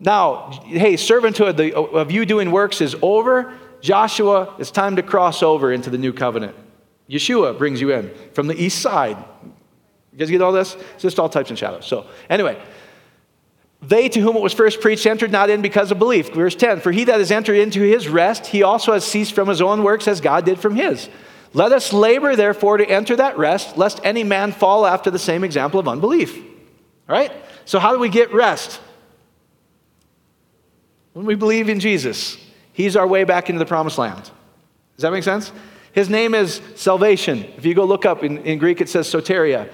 [0.00, 3.54] Now, hey, servanthood of you doing works is over.
[3.80, 6.54] Joshua, it's time to cross over into the new covenant.
[7.08, 9.16] Yeshua brings you in from the east side.
[10.12, 10.74] You guys get all this?
[10.74, 11.86] It's just all types and shadows.
[11.86, 12.60] So, anyway,
[13.80, 16.32] they to whom it was first preached entered not in because of belief.
[16.32, 19.48] Verse 10 For he that has entered into his rest, he also has ceased from
[19.48, 21.08] his own works as God did from his.
[21.54, 25.44] Let us labor, therefore, to enter that rest, lest any man fall after the same
[25.44, 26.36] example of unbelief.
[26.36, 26.44] All
[27.16, 27.32] right?
[27.64, 28.80] So, how do we get rest?
[31.12, 32.38] When we believe in Jesus,
[32.72, 34.22] He's our way back into the promised land.
[34.22, 35.52] Does that make sense?
[35.92, 37.44] His name is salvation.
[37.56, 39.68] If you go look up in, in Greek, it says soteria.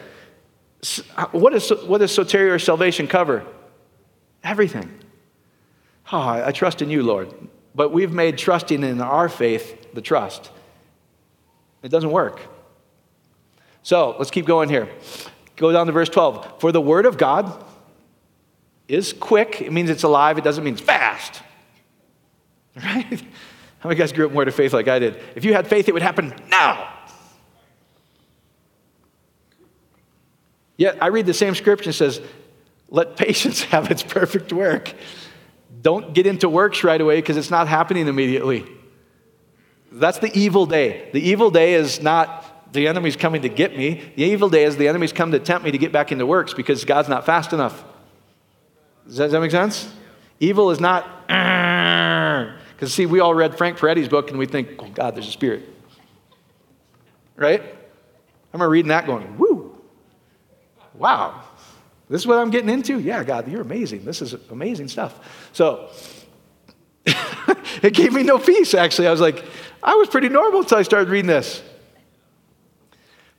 [1.17, 3.45] Uh, what, is, what does soteria or salvation cover?
[4.43, 4.91] Everything.
[6.13, 7.33] Oh, I trust in you, Lord.
[7.75, 10.51] But we've made trusting in our faith the trust.
[11.83, 12.41] It doesn't work.
[13.83, 14.89] So let's keep going here.
[15.57, 16.61] Go down to verse 12.
[16.61, 17.65] For the word of God
[18.89, 19.63] is quick.
[19.63, 20.39] It means it's alive.
[20.39, 21.43] It doesn't mean it's fast.
[22.77, 23.23] Right?
[23.79, 25.21] How many guys grew up word of faith like I did?
[25.37, 26.93] If you had faith, it would happen now.
[30.77, 32.21] Yet I read the same scripture and says,
[32.89, 34.93] let patience have its perfect work.
[35.83, 38.67] Don't get into works right away because it's not happening immediately.
[39.93, 41.11] That's the evil day.
[41.13, 44.03] The evil day is not the enemy's coming to get me.
[44.17, 46.55] The evil day is the enemy's come to tempt me to get back into works
[46.55, 47.85] because God's not fast enough.
[49.07, 49.93] Does that, does that make sense?
[50.41, 54.89] Evil is not, because see, we all read Frank Peretti's book and we think, oh,
[54.89, 55.69] God, there's a spirit.
[57.37, 57.61] Right?
[57.61, 57.67] I
[58.53, 59.77] remember reading that going, woo,
[60.95, 61.43] wow,
[62.09, 63.01] this is what I'm getting into?
[63.01, 64.05] Yeah, God, you're amazing.
[64.05, 65.49] This is amazing stuff.
[65.53, 65.91] So
[67.83, 69.09] it gave me no peace, actually.
[69.09, 69.45] I was like,
[69.83, 71.63] I was pretty normal until I started reading this.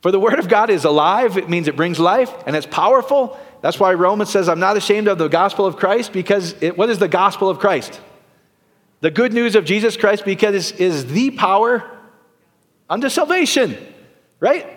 [0.02, 3.38] For the word of God is alive, it means it brings life, and it's powerful.
[3.66, 6.88] That's why Romans says, I'm not ashamed of the gospel of Christ, because it, what
[6.88, 8.00] is the gospel of Christ?
[9.00, 11.82] The good news of Jesus Christ, because it is the power
[12.88, 13.76] unto salvation,
[14.38, 14.68] right?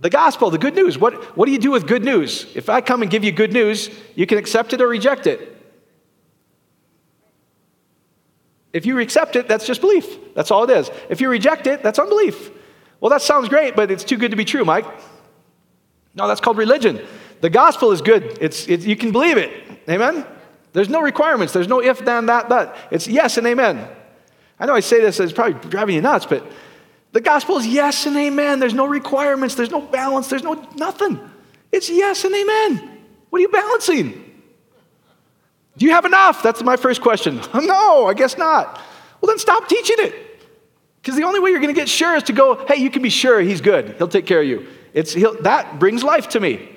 [0.00, 0.98] The gospel, the good news.
[0.98, 2.48] What, what do you do with good news?
[2.56, 5.56] If I come and give you good news, you can accept it or reject it.
[8.72, 10.34] If you accept it, that's just belief.
[10.34, 10.90] That's all it is.
[11.08, 12.50] If you reject it, that's unbelief.
[12.98, 14.86] Well, that sounds great, but it's too good to be true, Mike.
[16.16, 17.00] No, that's called religion.
[17.44, 18.38] The gospel is good.
[18.40, 19.52] It's, it, you can believe it.
[19.86, 20.24] Amen?
[20.72, 21.52] There's no requirements.
[21.52, 22.74] There's no if, then, that, that.
[22.90, 23.86] It's yes and amen.
[24.58, 26.42] I know I say this, it's probably driving you nuts, but
[27.12, 28.60] the gospel is yes and amen.
[28.60, 31.20] There's no requirements, there's no balance, there's no nothing.
[31.70, 33.02] It's yes and amen.
[33.28, 34.12] What are you balancing?
[35.76, 36.42] Do you have enough?
[36.42, 37.42] That's my first question.
[37.54, 38.80] no, I guess not.
[39.20, 40.14] Well, then stop teaching it.
[41.02, 43.02] Because the only way you're going to get sure is to go, hey, you can
[43.02, 43.96] be sure he's good.
[43.98, 44.66] He'll take care of you.
[44.94, 46.70] It's, that brings life to me.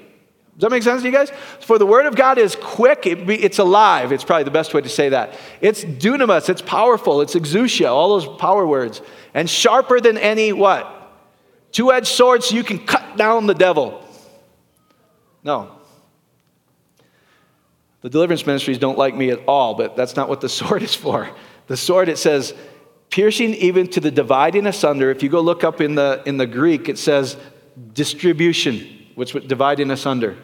[0.58, 1.32] Does that make sense to you guys?
[1.60, 4.12] For the word of God is quick, it, it's alive.
[4.12, 5.38] It's probably the best way to say that.
[5.62, 9.02] It's dunamis, it's powerful, it's exousia, all those power words
[9.36, 10.92] and sharper than any what?
[11.72, 14.04] Two edged sword so you can cut down the devil.
[15.44, 15.74] No.
[18.02, 20.96] The deliverance ministries don't like me at all, but that's not what the sword is
[20.96, 21.30] for.
[21.68, 22.56] The sword, it says,
[23.12, 25.12] piercing even to the dividing asunder.
[25.12, 27.38] If you go look up in the, in the Greek, it says
[27.94, 28.97] distribution.
[29.18, 30.38] Which would dividing us under.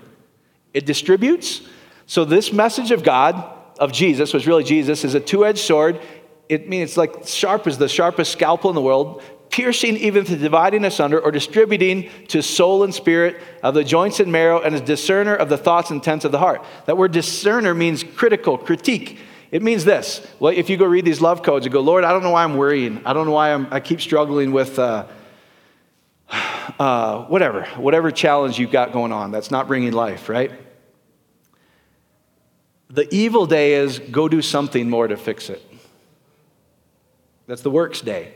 [0.74, 1.62] It distributes.
[2.08, 3.36] So this message of God,
[3.80, 6.02] of Jesus, was really Jesus, is a two-edged sword.
[6.50, 10.36] It means it's like sharp as the sharpest scalpel in the world, piercing even to
[10.36, 14.82] dividing asunder or distributing to soul and spirit of the joints and marrow and is
[14.82, 16.66] discerner of the thoughts and intents of the heart.
[16.88, 19.20] That word discerner means critical, critique.
[19.52, 20.28] It means this.
[20.40, 22.44] Well, if you go read these love codes, you go, Lord, I don't know why
[22.44, 23.04] I'm worrying.
[23.06, 25.06] I don't know why I'm, I keep struggling with uh,
[26.80, 30.52] uh, whatever, whatever challenge you've got going on that's not bringing life, right?
[32.90, 35.62] The evil day is go do something more to fix it.
[37.48, 38.34] That's the works day,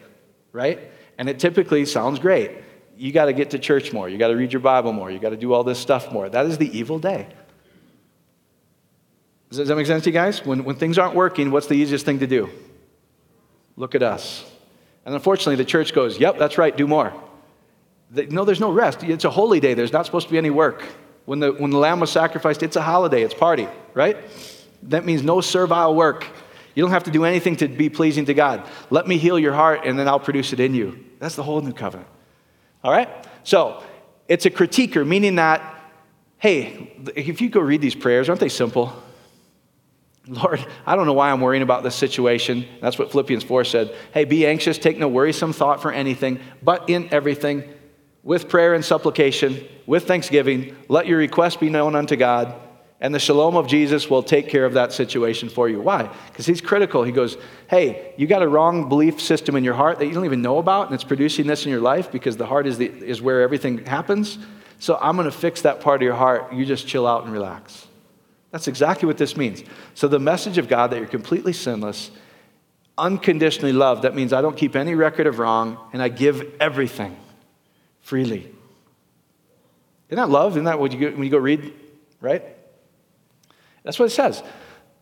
[0.51, 0.91] right?
[1.17, 2.51] And it typically sounds great.
[2.97, 4.09] You got to get to church more.
[4.09, 5.11] You got to read your Bible more.
[5.11, 6.27] You got to do all this stuff more.
[6.27, 7.27] That is the evil day.
[9.49, 10.45] Does that make sense to you guys?
[10.45, 12.49] When, when things aren't working, what's the easiest thing to do?
[13.75, 14.43] Look at us.
[15.05, 17.13] And unfortunately, the church goes, Yep, that's right, do more.
[18.11, 19.03] No, there's no rest.
[19.03, 19.73] It's a holy day.
[19.73, 20.83] There's not supposed to be any work.
[21.25, 24.17] When the, when the lamb was sacrificed, it's a holiday, it's party, right?
[24.83, 26.25] That means no servile work.
[26.73, 28.63] You don't have to do anything to be pleasing to God.
[28.89, 31.03] Let me heal your heart, and then I'll produce it in you.
[31.19, 32.07] That's the whole new covenant.
[32.83, 33.09] All right?
[33.43, 33.83] So,
[34.27, 35.61] it's a critiquer, meaning that,
[36.37, 38.93] hey, if you go read these prayers, aren't they simple?
[40.27, 42.67] Lord, I don't know why I'm worrying about this situation.
[42.81, 43.95] That's what Philippians 4 said.
[44.13, 47.63] Hey, be anxious, take no worrisome thought for anything, but in everything,
[48.27, 52.53] with prayer and supplication, with thanksgiving, let your request be known unto God,
[52.99, 55.79] and the shalom of Jesus will take care of that situation for you.
[55.79, 56.13] Why?
[56.27, 57.03] Because he's critical.
[57.03, 57.37] He goes,
[57.69, 60.57] Hey, you got a wrong belief system in your heart that you don't even know
[60.57, 63.41] about, and it's producing this in your life because the heart is, the, is where
[63.41, 64.37] everything happens.
[64.79, 66.51] So I'm going to fix that part of your heart.
[66.51, 67.87] You just chill out and relax.
[68.51, 69.63] That's exactly what this means.
[69.93, 72.11] So, the message of God that you're completely sinless,
[72.97, 77.15] unconditionally loved, that means I don't keep any record of wrong and I give everything
[78.07, 78.49] freely.
[80.07, 80.53] Isn't that love?
[80.53, 81.73] Isn't that what you go, when you go read,
[82.21, 82.41] right?
[83.83, 84.41] That's what it says.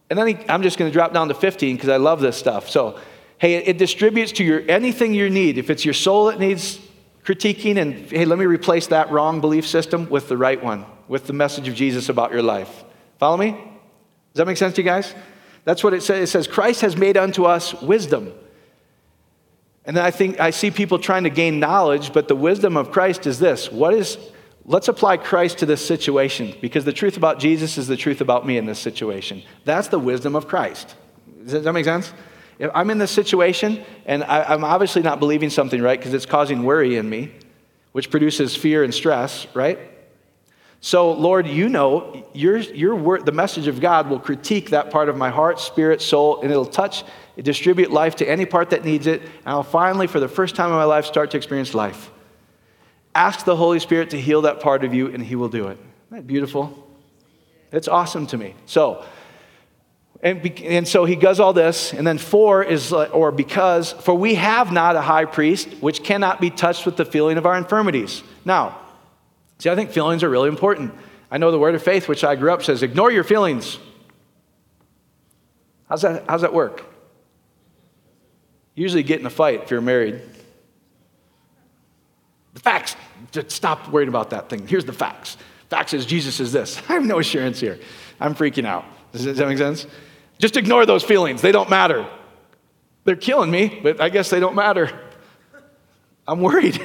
[0.09, 2.35] And then he, I'm just going to drop down to 15 because I love this
[2.35, 2.67] stuff.
[2.67, 2.99] So,
[3.37, 5.59] hey, it, it distributes to your anything you need.
[5.59, 6.79] If it's your soul that needs
[7.23, 11.27] critiquing, and hey, let me replace that wrong belief system with the right one, with
[11.27, 12.83] the message of Jesus about your life.
[13.19, 13.51] Follow me?
[13.51, 15.13] Does that make sense to you guys?
[15.63, 16.27] That's what it says.
[16.27, 18.33] It says, Christ has made unto us wisdom.
[19.85, 22.91] And then I think I see people trying to gain knowledge, but the wisdom of
[22.91, 23.71] Christ is this.
[23.71, 24.17] What is,
[24.65, 28.47] let's apply Christ to this situation because the truth about Jesus is the truth about
[28.47, 29.43] me in this situation.
[29.63, 30.95] That's the wisdom of Christ.
[31.45, 32.11] Does that make sense?
[32.57, 36.25] If I'm in this situation and I, am obviously not believing something right because it's
[36.25, 37.31] causing worry in me,
[37.91, 39.77] which produces fear and stress, right?
[40.81, 45.09] So, Lord, you know, your, your word, the message of God will critique that part
[45.09, 47.03] of my heart, spirit, soul, and it'll touch,
[47.43, 49.21] distribute life to any part that needs it.
[49.21, 52.11] And I'll finally, for the first time in my life, start to experience life.
[53.13, 55.77] Ask the Holy Spirit to heal that part of you, and He will do it.
[56.07, 56.87] Isn't that beautiful?
[57.71, 58.55] It's awesome to me.
[58.65, 59.05] So,
[60.21, 61.93] and, and so he does all this.
[61.93, 66.03] And then four is, uh, or because, for we have not a high priest which
[66.03, 68.23] cannot be touched with the feeling of our infirmities.
[68.45, 68.79] Now,
[69.59, 70.93] See, I think feelings are really important.
[71.31, 73.79] I know the word of faith, which I grew up, says, ignore your feelings.
[75.89, 76.83] How's that, how's that work?
[78.75, 80.21] Usually get in a fight if you're married.
[82.53, 82.95] The facts,
[83.47, 84.67] stop worrying about that thing.
[84.67, 85.37] Here's the facts.
[85.69, 86.81] Facts is Jesus is this.
[86.89, 87.79] I have no assurance here.
[88.19, 88.85] I'm freaking out.
[89.11, 89.87] Does that make sense?
[90.37, 91.41] Just ignore those feelings.
[91.41, 92.05] They don't matter.
[93.05, 94.89] They're killing me, but I guess they don't matter.
[96.27, 96.75] I'm worried.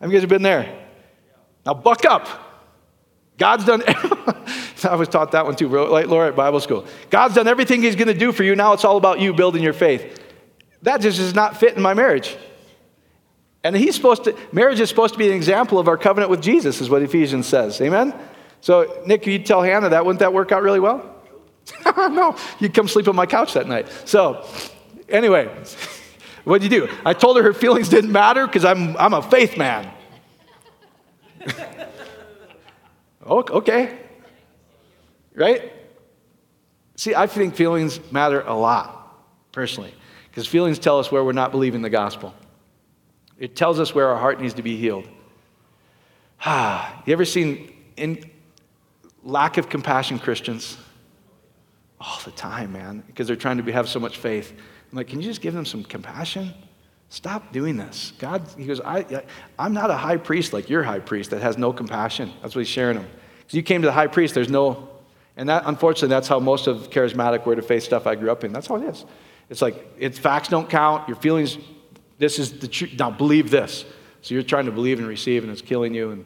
[0.00, 0.86] Have you guys been there?
[1.66, 2.28] Now, buck up.
[3.36, 3.82] God's done,
[4.84, 6.86] I was taught that one too, like Laura at Bible school.
[7.08, 8.54] God's done everything He's going to do for you.
[8.54, 10.19] Now it's all about you building your faith.
[10.82, 12.36] That just does not fit in my marriage.
[13.62, 16.40] And he's supposed to, marriage is supposed to be an example of our covenant with
[16.40, 17.80] Jesus, is what Ephesians says.
[17.80, 18.14] Amen?
[18.62, 21.16] So, Nick, you tell Hannah that, wouldn't that work out really well?
[21.96, 23.88] no, you'd come sleep on my couch that night.
[24.06, 24.46] So,
[25.08, 25.46] anyway,
[26.44, 26.92] what'd you do?
[27.04, 29.90] I told her her feelings didn't matter because I'm, I'm a faith man.
[33.26, 33.98] okay.
[35.34, 35.72] Right?
[36.96, 39.94] See, I think feelings matter a lot, personally,
[40.30, 42.34] because feelings tell us where we're not believing the gospel.
[43.38, 45.08] It tells us where our heart needs to be healed.
[46.44, 48.30] Ah, you ever seen in
[49.22, 50.76] lack of compassion Christians?
[52.00, 54.52] All the time, man, because they're trying to be, have so much faith.
[54.90, 56.54] I'm like, can you just give them some compassion?
[57.10, 58.12] Stop doing this.
[58.18, 59.24] God, he goes, I,
[59.58, 62.32] I'm not a high priest like your high priest that has no compassion.
[62.40, 63.06] That's what he's sharing them.
[63.40, 64.88] Because you came to the high priest, there's no,
[65.36, 68.44] and that, unfortunately, that's how most of charismatic word of faith stuff I grew up
[68.44, 69.04] in, that's how it is.
[69.50, 71.58] It's like, it's facts don't count, your feelings,
[72.18, 72.92] this is the truth.
[72.98, 73.84] Now believe this.
[74.22, 76.12] So you're trying to believe and receive, and it's killing you.
[76.12, 76.24] And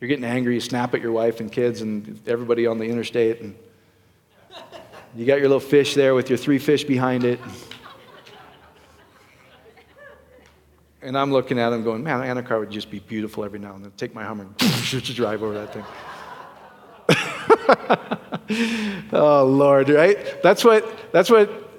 [0.00, 3.40] You're getting angry, you snap at your wife and kids and everybody on the interstate.
[3.40, 3.54] And
[5.14, 7.38] you got your little fish there with your three fish behind it.
[11.02, 13.74] And I'm looking at him going, man, an Anacar would just be beautiful every now
[13.74, 13.92] and then.
[13.96, 14.58] Take my Hummer and
[15.14, 15.84] drive over that thing.
[19.12, 20.42] oh, Lord, right?
[20.42, 21.69] That's what, that's what,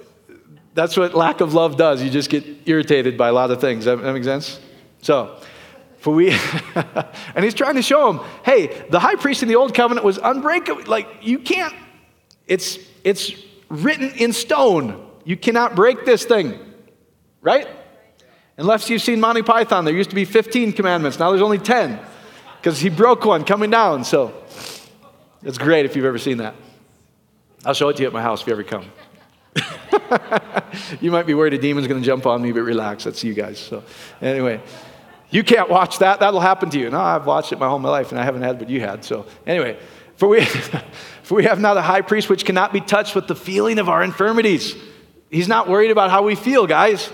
[0.74, 2.02] that's what lack of love does.
[2.02, 3.84] You just get irritated by a lot of things.
[3.84, 4.60] That, that makes sense?
[5.02, 5.38] So,
[5.98, 6.30] for we,
[7.34, 10.18] and he's trying to show him, hey, the high priest in the old covenant was
[10.18, 10.84] unbreakable.
[10.86, 11.74] Like, you can't,
[12.46, 13.32] it's, it's
[13.68, 15.08] written in stone.
[15.24, 16.58] You cannot break this thing,
[17.40, 17.68] right?
[18.56, 21.18] Unless you've seen Monty Python, there used to be 15 commandments.
[21.18, 22.00] Now there's only 10
[22.56, 24.04] because he broke one coming down.
[24.04, 24.34] So
[25.42, 26.54] it's great if you've ever seen that.
[27.64, 28.86] I'll show it to you at my house if you ever come.
[31.00, 33.04] you might be worried a demon's going to jump on me, but relax.
[33.04, 33.58] That's you guys.
[33.58, 33.82] So
[34.20, 34.60] anyway,
[35.30, 36.20] you can't watch that.
[36.20, 36.90] That'll happen to you.
[36.90, 39.04] No, I've watched it my whole my life, and I haven't had what you had.
[39.04, 39.78] So anyway,
[40.16, 40.44] for we,
[41.22, 43.88] for we have now the high priest which cannot be touched with the feeling of
[43.88, 44.76] our infirmities.
[45.30, 47.10] He's not worried about how we feel, guys.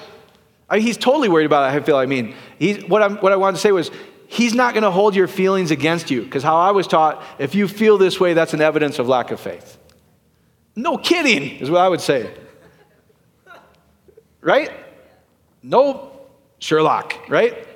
[0.68, 1.96] I mean, he's totally worried about how I feel.
[1.96, 3.90] I mean, he's, what, I'm, what I wanted to say was,
[4.26, 6.22] he's not going to hold your feelings against you.
[6.22, 9.30] Because how I was taught, if you feel this way, that's an evidence of lack
[9.30, 9.78] of faith.
[10.76, 12.32] No kidding, is what I would say.
[14.40, 14.70] Right?
[15.62, 16.12] No
[16.58, 17.66] Sherlock, right?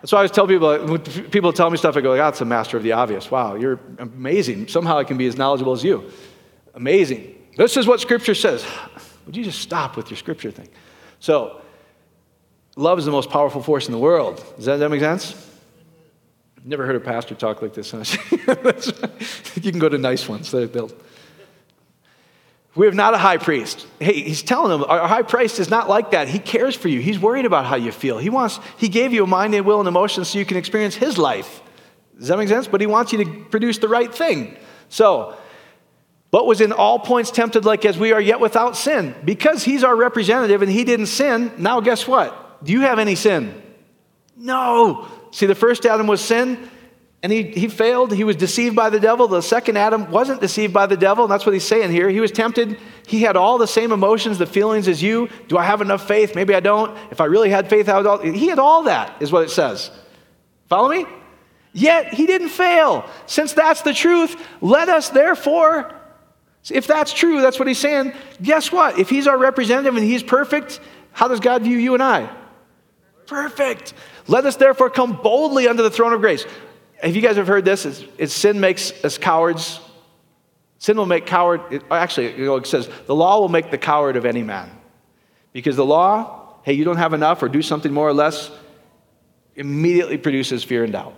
[0.00, 2.76] That's why I always tell people, people tell me stuff, I go, that's a master
[2.76, 3.30] of the obvious.
[3.30, 4.68] Wow, you're amazing.
[4.68, 6.10] Somehow I can be as knowledgeable as you.
[6.74, 7.34] Amazing.
[7.56, 8.66] This is what Scripture says.
[9.26, 10.68] Would you just stop with your Scripture thing?
[11.20, 11.62] So,
[12.76, 14.36] love is the most powerful force in the world.
[14.56, 15.52] Does that, does that make sense?
[16.66, 17.92] Never heard a pastor talk like this.
[19.54, 20.50] you can go to nice ones.
[20.50, 20.90] They'll,
[22.74, 23.86] we have not a high priest.
[24.00, 26.28] Hey, he's telling them our high priest is not like that.
[26.28, 27.00] He cares for you.
[27.00, 28.18] He's worried about how you feel.
[28.18, 30.96] He wants, he gave you a mind and will and emotions so you can experience
[30.96, 31.62] his life.
[32.18, 32.66] Does that make sense?
[32.66, 34.56] But he wants you to produce the right thing.
[34.88, 35.36] So,
[36.30, 39.14] but was in all points tempted like as we are, yet without sin.
[39.24, 42.64] Because he's our representative and he didn't sin, now guess what?
[42.64, 43.62] Do you have any sin?
[44.36, 45.06] No.
[45.30, 46.70] See, the first Adam was sin,
[47.24, 48.12] and he, he failed.
[48.12, 49.26] He was deceived by the devil.
[49.26, 52.10] The second Adam wasn't deceived by the devil, and that's what he's saying here.
[52.10, 52.78] He was tempted.
[53.06, 55.30] He had all the same emotions, the feelings as you.
[55.48, 56.34] Do I have enough faith?
[56.34, 56.96] Maybe I don't.
[57.10, 58.18] If I really had faith, I would all.
[58.18, 59.90] He had all that, is what it says.
[60.68, 61.06] Follow me?
[61.72, 63.08] Yet he didn't fail.
[63.24, 65.92] Since that's the truth, let us therefore
[66.70, 68.14] if that's true, that's what he's saying.
[68.42, 68.98] Guess what?
[68.98, 70.80] If he's our representative and he's perfect,
[71.12, 72.30] how does God view you and I?
[73.26, 73.94] Perfect.
[74.28, 76.46] Let us therefore come boldly under the throne of grace.
[77.02, 77.84] Have you guys ever heard this?
[77.84, 79.80] It's, it's sin makes us cowards.
[80.78, 81.60] Sin will make coward.
[81.70, 84.70] It, actually, it says the law will make the coward of any man,
[85.52, 88.50] because the law, hey, you don't have enough or do something more or less,
[89.54, 91.14] immediately produces fear and doubt.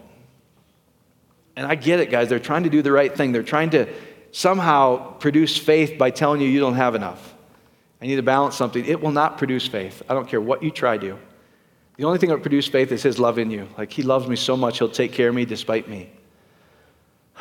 [1.57, 2.29] And I get it, guys.
[2.29, 3.33] They're trying to do the right thing.
[3.33, 3.87] They're trying to
[4.31, 7.35] somehow produce faith by telling you you don't have enough.
[8.03, 8.85] I need to balance something.
[8.85, 10.03] It will not produce faith.
[10.09, 11.17] I don't care what you try to.
[11.97, 13.69] The only thing that will produce faith is His love in you.
[13.79, 16.11] Like He loves me so much, He'll take care of me despite me.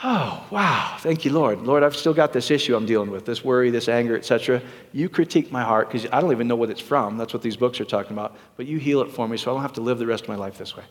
[0.04, 0.98] Oh, wow.
[1.00, 1.62] Thank you, Lord.
[1.62, 4.62] Lord, I've still got this issue I'm dealing with, this worry, this anger, etc.
[4.92, 7.18] You critique my heart because I don't even know what it's from.
[7.18, 8.36] That's what these books are talking about.
[8.58, 10.30] But you heal it for me so I don't have to live the rest of
[10.30, 10.84] my life this way.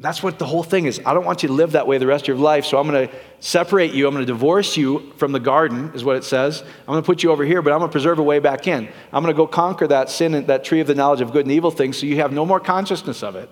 [0.00, 1.00] That's what the whole thing is.
[1.04, 2.88] I don't want you to live that way the rest of your life, so I'm
[2.88, 4.06] going to separate you.
[4.06, 6.62] I'm going to divorce you from the garden, is what it says.
[6.62, 8.68] I'm going to put you over here, but I'm going to preserve a way back
[8.68, 8.88] in.
[9.12, 11.46] I'm going to go conquer that sin and that tree of the knowledge of good
[11.46, 13.50] and evil things so you have no more consciousness of it.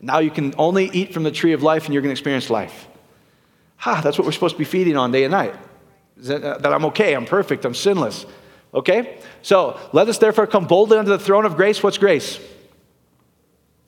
[0.00, 2.48] Now you can only eat from the tree of life and you're going to experience
[2.48, 2.86] life.
[3.78, 5.54] Ha, that's what we're supposed to be feeding on day and night.
[6.18, 8.24] That, uh, that I'm okay, I'm perfect, I'm sinless.
[8.72, 9.18] Okay?
[9.42, 11.82] So let us therefore come boldly unto the throne of grace.
[11.82, 12.38] What's grace?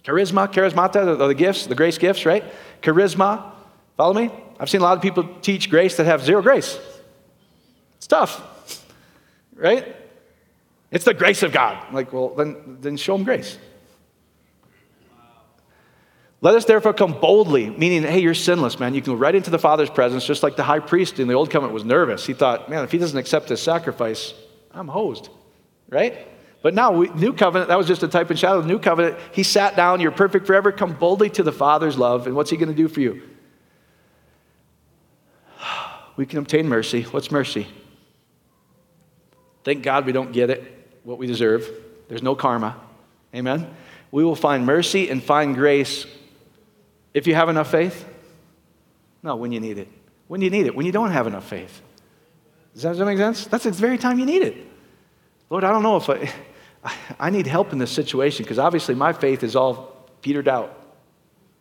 [0.08, 2.42] Charisma, charismata, the gifts, the grace gifts, right?
[2.80, 3.52] Charisma.
[3.98, 4.30] Follow me?
[4.58, 6.78] I've seen a lot of people teach grace that have zero grace.
[7.98, 8.42] It's tough,
[9.54, 9.94] right?
[10.90, 11.92] It's the grace of God.
[11.92, 13.58] Like, well, then, then show them grace.
[16.40, 18.94] Let us therefore come boldly, meaning, hey, you're sinless, man.
[18.94, 21.34] You can go right into the Father's presence, just like the high priest in the
[21.34, 22.24] Old Covenant was nervous.
[22.24, 24.32] He thought, man, if he doesn't accept this sacrifice,
[24.72, 25.28] I'm hosed,
[25.90, 26.26] right?
[26.60, 28.80] But now, we, new covenant, that was just a type and shadow of the new
[28.80, 29.16] covenant.
[29.32, 32.26] He sat down, you're perfect forever, come boldly to the Father's love.
[32.26, 33.22] And what's he going to do for you?
[36.16, 37.02] We can obtain mercy.
[37.02, 37.68] What's mercy?
[39.62, 41.70] Thank God we don't get it, what we deserve.
[42.08, 42.74] There's no karma.
[43.32, 43.72] Amen?
[44.10, 46.06] We will find mercy and find grace
[47.14, 48.04] if you have enough faith.
[49.22, 49.86] No, when you need it.
[50.26, 51.82] When you need it, when you don't have enough faith.
[52.74, 53.46] Does that, does that make sense?
[53.46, 54.56] That's the very time you need it.
[55.50, 56.32] Lord, I don't know if I.
[57.18, 60.74] I need help in this situation because obviously my faith is all petered out.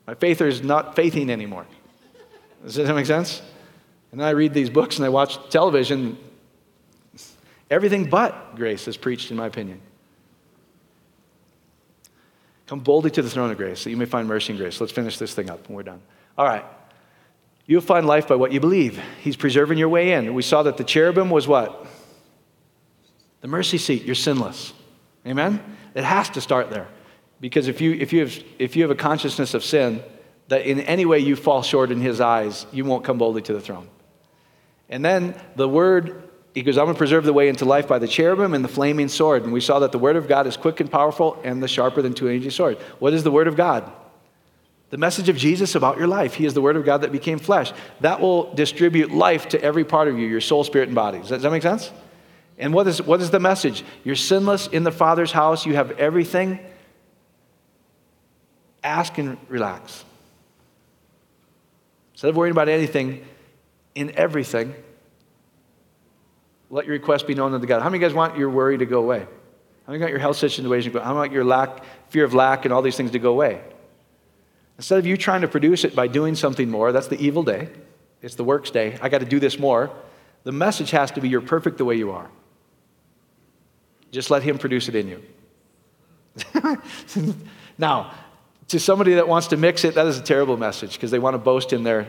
[0.05, 1.65] My faith is not faithing anymore.
[2.63, 3.41] Does that make sense?
[4.11, 6.17] And I read these books and I watch television.
[7.69, 9.81] Everything but grace is preached, in my opinion.
[12.67, 14.79] Come boldly to the throne of grace that you may find mercy and grace.
[14.79, 16.01] Let's finish this thing up and we're done.
[16.37, 16.65] All right.
[17.65, 18.99] You'll find life by what you believe.
[19.21, 20.33] He's preserving your way in.
[20.33, 21.85] We saw that the cherubim was what?
[23.41, 24.03] The mercy seat.
[24.03, 24.73] You're sinless.
[25.27, 25.61] Amen?
[25.93, 26.87] It has to start there.
[27.39, 30.01] Because if you, if you, have, if you have a consciousness of sin,
[30.47, 33.53] that in any way you fall short in his eyes, you won't come boldly to
[33.53, 33.89] the throne.
[34.89, 37.99] And then the word, he goes, I'm going to preserve the way into life by
[37.99, 39.43] the cherubim and the flaming sword.
[39.43, 42.01] And we saw that the word of God is quick and powerful and the sharper
[42.01, 42.77] than two-edged sword.
[42.99, 43.91] What is the word of God?
[44.89, 46.35] The message of Jesus about your life.
[46.35, 47.73] He is the word of God that became flesh.
[47.99, 51.19] That will distribute life to every part of you, your soul, spirit, and body.
[51.19, 51.91] Does that, does that make sense?
[52.57, 53.83] And what is, what is the message?
[54.03, 55.65] You're sinless in the Father's house.
[55.65, 56.59] You have everything.
[58.83, 60.03] Ask and relax.
[62.13, 63.23] Instead of worrying about anything,
[63.93, 64.73] in everything,
[66.69, 67.81] let your request be known unto God.
[67.81, 69.19] How many of you guys want your worry to go away?
[69.19, 71.03] How many want your health situation to go?
[71.05, 73.61] How want your lack, fear of lack, and all these things to go away?
[74.77, 77.69] Instead of you trying to produce it by doing something more, that's the evil day.
[78.21, 78.97] It's the works day.
[79.01, 79.91] I got to do this more.
[80.43, 82.29] The message has to be you're perfect the way you are.
[84.11, 85.23] Just let Him produce it in you.
[87.77, 88.13] now,
[88.69, 91.33] to somebody that wants to mix it, that is a terrible message because they want
[91.33, 92.07] to boast in their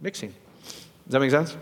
[0.00, 0.34] mixing.
[0.64, 1.56] Does that make sense?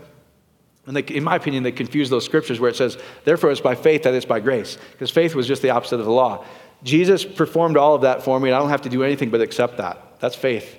[0.87, 3.75] And they, in my opinion, they confuse those scriptures where it says, therefore it's by
[3.75, 4.77] faith that it's by grace.
[4.91, 6.45] Because faith was just the opposite of the law.
[6.83, 9.41] Jesus performed all of that for me, and I don't have to do anything but
[9.41, 10.19] accept that.
[10.19, 10.77] That's faith.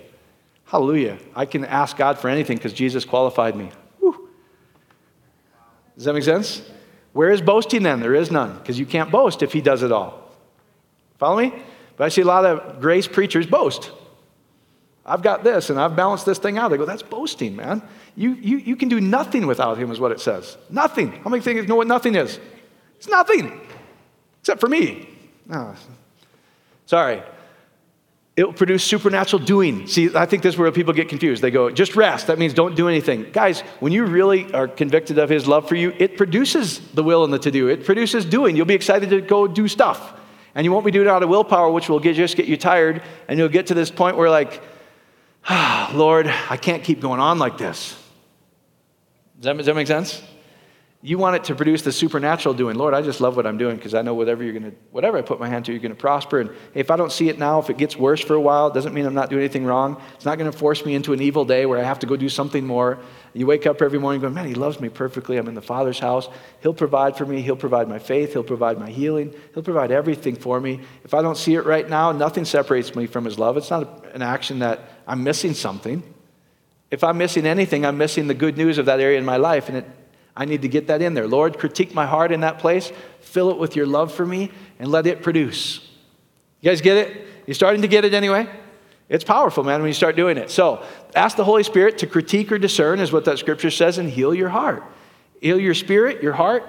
[0.64, 1.18] Hallelujah.
[1.34, 3.70] I can ask God for anything because Jesus qualified me.
[4.00, 4.28] Whew.
[5.96, 6.62] Does that make sense?
[7.16, 8.00] Where is boasting then?
[8.00, 10.22] There is none, because you can't boast if he does it all.
[11.16, 11.50] Follow me?
[11.96, 13.90] But I see a lot of grace preachers boast.
[15.06, 16.68] I've got this and I've balanced this thing out.
[16.68, 17.80] They go, that's boasting, man.
[18.16, 20.58] You, you, you can do nothing without him, is what it says.
[20.68, 21.10] Nothing.
[21.12, 22.38] How many think know what nothing is?
[22.98, 23.62] It's nothing,
[24.42, 25.08] except for me.
[25.46, 25.74] No.
[26.84, 27.22] Sorry
[28.36, 29.86] it will produce supernatural doing.
[29.86, 31.42] See, I think this is where people get confused.
[31.42, 32.26] They go, just rest.
[32.26, 33.30] That means don't do anything.
[33.32, 37.24] Guys, when you really are convicted of his love for you, it produces the will
[37.24, 37.68] and the to do.
[37.68, 38.54] It produces doing.
[38.54, 40.12] You'll be excited to go do stuff.
[40.54, 42.58] And you won't be doing it out of willpower, which will get, just get you
[42.58, 43.02] tired.
[43.26, 44.62] And you'll get to this point where, like,
[45.48, 47.92] ah, Lord, I can't keep going on like this.
[49.36, 50.22] Does that, does that make sense?
[51.06, 52.76] You want it to produce the supernatural doing.
[52.76, 55.16] Lord, I just love what I'm doing because I know whatever you're going to, whatever
[55.16, 56.40] I put my hand to, you're going to prosper.
[56.40, 58.66] And hey, if I don't see it now, if it gets worse for a while,
[58.66, 60.02] it doesn't mean I'm not doing anything wrong.
[60.16, 62.16] It's not going to force me into an evil day where I have to go
[62.16, 62.98] do something more.
[63.34, 65.36] You wake up every morning going, man, he loves me perfectly.
[65.36, 66.28] I'm in the Father's house.
[66.60, 67.40] He'll provide for me.
[67.40, 68.32] He'll provide my faith.
[68.32, 69.32] He'll provide my healing.
[69.54, 70.80] He'll provide everything for me.
[71.04, 73.56] If I don't see it right now, nothing separates me from his love.
[73.56, 76.02] It's not an action that I'm missing something.
[76.90, 79.68] If I'm missing anything, I'm missing the good news of that area in my life,
[79.68, 79.86] and it
[80.36, 81.26] I need to get that in there.
[81.26, 84.90] Lord, critique my heart in that place, fill it with your love for me, and
[84.90, 85.80] let it produce.
[86.60, 87.26] You guys get it?
[87.46, 88.48] You're starting to get it anyway?
[89.08, 90.50] It's powerful, man, when you start doing it.
[90.50, 90.84] So
[91.14, 94.34] ask the Holy Spirit to critique or discern, is what that scripture says, and heal
[94.34, 94.82] your heart.
[95.40, 96.64] Heal your spirit, your heart,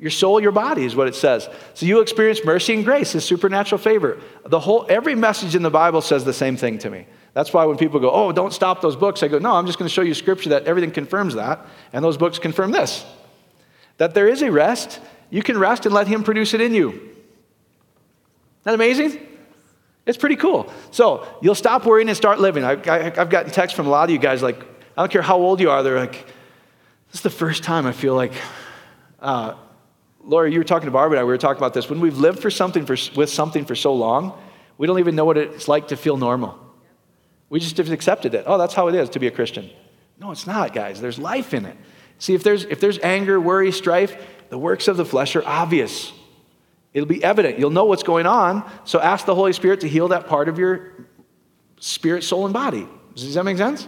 [0.00, 1.48] your soul, your body, is what it says.
[1.74, 4.18] So you'll experience mercy and grace, His supernatural favor.
[4.46, 7.06] The whole, every message in the Bible says the same thing to me.
[7.34, 9.78] That's why when people go, oh, don't stop those books, I go, no, I'm just
[9.78, 11.64] going to show you scripture that everything confirms that.
[11.92, 13.04] And those books confirm this
[13.98, 14.98] that there is a rest.
[15.28, 16.88] You can rest and let Him produce it in you.
[16.88, 17.10] Isn't
[18.64, 19.20] that amazing?
[20.06, 20.72] It's pretty cool.
[20.90, 22.64] So you'll stop worrying and start living.
[22.64, 22.76] I,
[23.10, 24.58] have gotten texts from a lot of you guys like,
[24.96, 26.26] I don't care how old you are, they're like,
[27.10, 28.32] this is the first time I feel like,
[29.20, 29.54] uh,
[30.22, 31.88] Laura, you were talking to Barbara and I, we were talking about this.
[31.88, 34.38] When we've lived for something for, with something for so long,
[34.78, 36.58] we don't even know what it's like to feel normal.
[37.48, 38.44] We just have accepted it.
[38.46, 39.70] Oh, that's how it is to be a Christian.
[40.18, 41.00] No, it's not, guys.
[41.00, 41.76] There's life in it.
[42.18, 44.16] See, if there's, if there's anger, worry, strife,
[44.50, 46.12] the works of the flesh are obvious.
[46.92, 47.58] It'll be evident.
[47.58, 48.70] You'll know what's going on.
[48.84, 51.06] So ask the Holy Spirit to heal that part of your
[51.78, 52.86] spirit, soul, and body.
[53.14, 53.86] Does that make sense?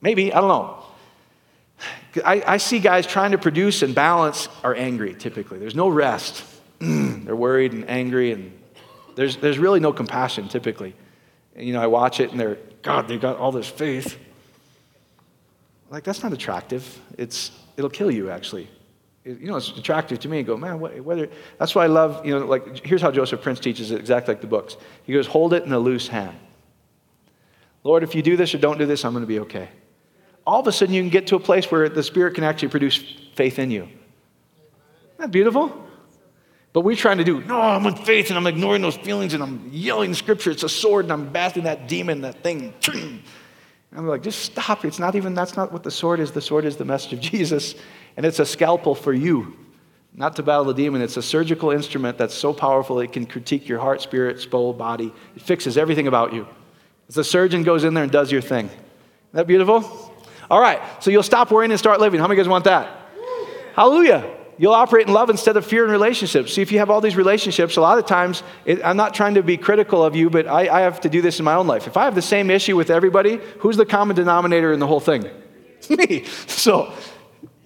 [0.00, 0.32] Maybe.
[0.32, 0.85] I don't know.
[2.24, 5.58] I, I see guys trying to produce and balance are angry typically.
[5.58, 6.44] There's no rest.
[6.78, 8.56] They're worried and angry, and
[9.14, 10.94] there's, there's really no compassion typically
[11.54, 14.18] And, you know, I watch it and they're, God, they got all this faith.
[15.90, 17.00] Like, that's not attractive.
[17.16, 18.68] It's, it'll kill you, actually.
[19.24, 20.42] It, you know, it's attractive to me.
[20.42, 23.90] go, man, whether, that's why I love, you know, like, here's how Joseph Prince teaches
[23.90, 24.76] it, exactly like the books.
[25.04, 26.36] He goes, hold it in a loose hand.
[27.84, 29.68] Lord, if you do this or don't do this, I'm going to be okay.
[30.46, 32.68] All of a sudden, you can get to a place where the Spirit can actually
[32.68, 32.96] produce
[33.34, 33.82] faith in you.
[33.82, 35.84] Isn't that beautiful?
[36.72, 39.42] But we're trying to do, no, I'm in faith and I'm ignoring those feelings and
[39.42, 40.50] I'm yelling scripture.
[40.50, 42.74] It's a sword and I'm battling that demon, that thing.
[42.92, 43.22] And
[43.96, 44.84] I'm like, just stop.
[44.84, 46.32] It's not even, that's not what the sword is.
[46.32, 47.76] The sword is the message of Jesus.
[48.18, 49.56] And it's a scalpel for you,
[50.12, 51.00] not to battle the demon.
[51.00, 55.14] It's a surgical instrument that's so powerful it can critique your heart, spirit, soul, body.
[55.34, 56.46] It fixes everything about you.
[57.08, 58.66] The surgeon goes in there and does your thing.
[58.66, 60.05] Isn't that beautiful?
[60.50, 62.20] All right, so you'll stop worrying and start living.
[62.20, 62.88] How many of you guys want that?
[63.74, 64.32] Hallelujah.
[64.58, 66.54] You'll operate in love instead of fear in relationships.
[66.54, 69.34] See, if you have all these relationships, a lot of times, it, I'm not trying
[69.34, 71.66] to be critical of you, but I, I have to do this in my own
[71.66, 71.86] life.
[71.86, 75.00] If I have the same issue with everybody, who's the common denominator in the whole
[75.00, 75.28] thing?
[75.90, 76.24] Me.
[76.46, 76.92] So,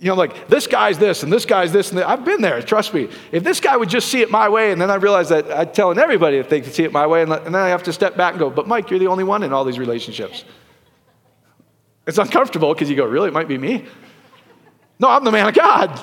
[0.01, 2.61] you know, like this guy's this and this guy's this, and I've been there.
[2.63, 3.09] Trust me.
[3.33, 5.71] If this guy would just see it my way, and then I realize that I'm
[5.73, 7.93] telling everybody that they can see it my way, and, and then I have to
[7.93, 10.45] step back and go, "But Mike, you're the only one in all these relationships."
[12.07, 13.29] It's uncomfortable because you go, "Really?
[13.29, 13.87] It might be me."
[14.99, 15.99] No, I'm the man of God.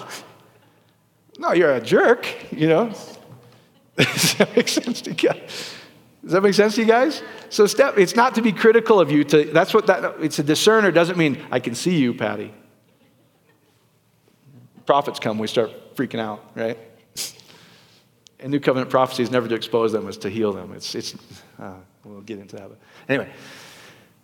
[1.38, 2.94] No, you're a jerk, you know.
[3.98, 5.74] Does that make sense to you guys?
[6.24, 7.22] Does that make sense to you guys?
[7.50, 10.44] So step, it's not to be critical of you to that's what that it's a
[10.44, 12.54] discerner doesn't mean I can see you, Patty.
[14.86, 16.78] Prophets come, we start freaking out, right?
[18.40, 20.72] And New Covenant prophecy is never to expose them, it's to heal them.
[20.74, 21.16] It's, it's
[21.60, 21.74] uh,
[22.04, 22.70] we'll get into that.
[22.70, 22.78] But
[23.10, 23.32] anyway,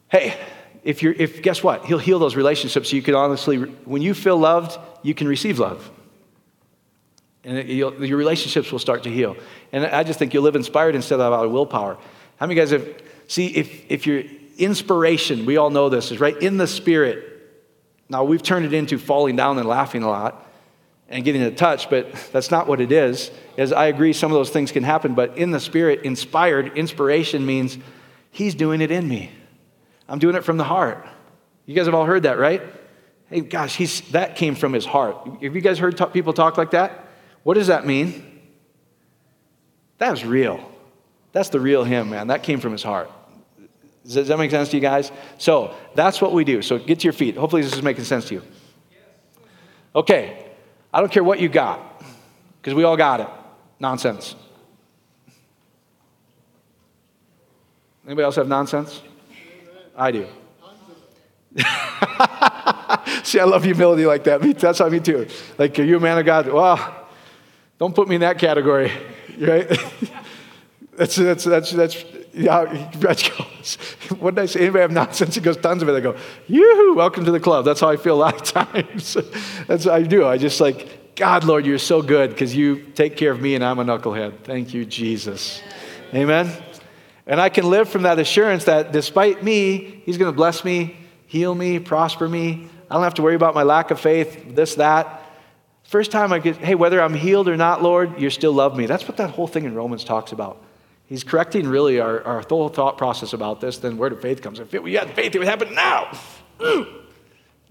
[0.07, 0.37] hey,
[0.83, 1.85] if you're, if guess what?
[1.85, 5.59] He'll heal those relationships so you can honestly, when you feel loved, you can receive
[5.59, 5.89] love
[7.43, 9.35] and it, your relationships will start to heal.
[9.71, 11.97] And I just think you'll live inspired instead of out of willpower.
[12.37, 12.87] How many guys have,
[13.27, 14.23] see, if, if your
[14.57, 17.29] inspiration, we all know this, is right in the spirit.
[18.07, 20.47] Now, we've turned it into falling down and laughing a lot
[21.09, 23.29] and getting a touch, but that's not what it is.
[23.57, 27.45] As I agree, some of those things can happen, but in the spirit, inspired, inspiration
[27.45, 27.77] means
[28.31, 29.31] He's doing it in me.
[30.07, 31.05] I'm doing it from the heart.
[31.65, 32.61] You guys have all heard that, right?
[33.29, 35.15] Hey, gosh, he's, that came from his heart.
[35.41, 37.07] Have you guys heard people talk like that?
[37.43, 38.41] What does that mean?
[39.97, 40.69] That was real.
[41.31, 42.27] That's the real him, man.
[42.27, 43.09] That came from his heart.
[44.05, 45.11] Does that make sense to you guys?
[45.37, 46.61] So that's what we do.
[46.61, 47.37] So get to your feet.
[47.37, 48.41] Hopefully, this is making sense to you.
[49.95, 50.45] Okay.
[50.93, 52.03] I don't care what you got,
[52.61, 53.27] because we all got it.
[53.79, 54.35] Nonsense.
[58.05, 59.01] Anybody else have nonsense?
[59.95, 60.27] I do.
[63.23, 64.41] See, I love humility like that.
[64.59, 65.27] That's how me too.
[65.57, 66.47] Like, are you a man of God?
[66.47, 67.07] Well,
[67.77, 68.91] don't put me in that category,
[69.39, 69.67] right?
[70.97, 72.63] that's, that's, that's, that's, yeah,
[72.97, 73.75] Reg goes,
[74.17, 74.61] what did I say?
[74.61, 75.35] Anybody have nonsense?
[75.35, 75.93] He goes, tons of it.
[75.93, 76.15] I go,
[76.47, 77.65] yoo welcome to the club.
[77.65, 79.17] That's how I feel a lot of times.
[79.67, 80.25] that's what I do.
[80.25, 83.63] I just like, God, Lord, you're so good because you take care of me and
[83.63, 84.39] I'm a knucklehead.
[84.43, 85.61] Thank you, Jesus.
[86.13, 86.51] Amen.
[87.25, 90.97] And I can live from that assurance that despite me, He's going to bless me,
[91.27, 92.67] heal me, prosper me.
[92.89, 95.21] I don't have to worry about my lack of faith, this, that.
[95.83, 98.85] First time I get, hey, whether I'm healed or not, Lord, you still love me.
[98.85, 100.61] That's what that whole thing in Romans talks about.
[101.05, 103.77] He's correcting really our, our whole thought process about this.
[103.77, 104.55] Then where did faith come?
[104.55, 106.11] If we had faith, it would happen now.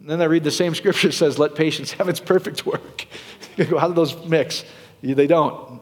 [0.05, 3.07] Then I read the same scripture says, let patience have its perfect work.
[3.57, 4.64] How do those mix?
[5.00, 5.82] They don't.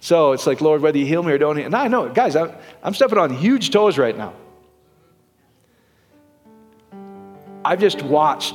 [0.00, 1.56] So it's like, Lord, whether you heal me or don't.
[1.56, 1.66] heal me.
[1.66, 4.34] And I know, guys, I'm, I'm stepping on huge toes right now.
[7.64, 8.54] I've just watched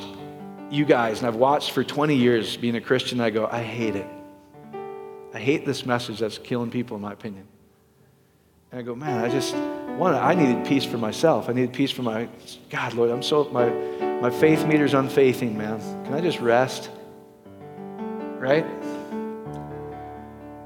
[0.71, 3.95] you guys, and I've watched for 20 years being a Christian, I go, I hate
[3.95, 4.07] it.
[5.33, 7.47] I hate this message that's killing people, in my opinion.
[8.71, 9.53] And I go, man, I just,
[9.97, 11.49] one, I needed peace for myself.
[11.49, 12.27] I needed peace for my,
[12.69, 13.69] God, Lord, I'm so, my,
[14.19, 15.79] my faith meter's unfaithing, man.
[16.05, 16.89] Can I just rest?
[18.39, 18.65] Right?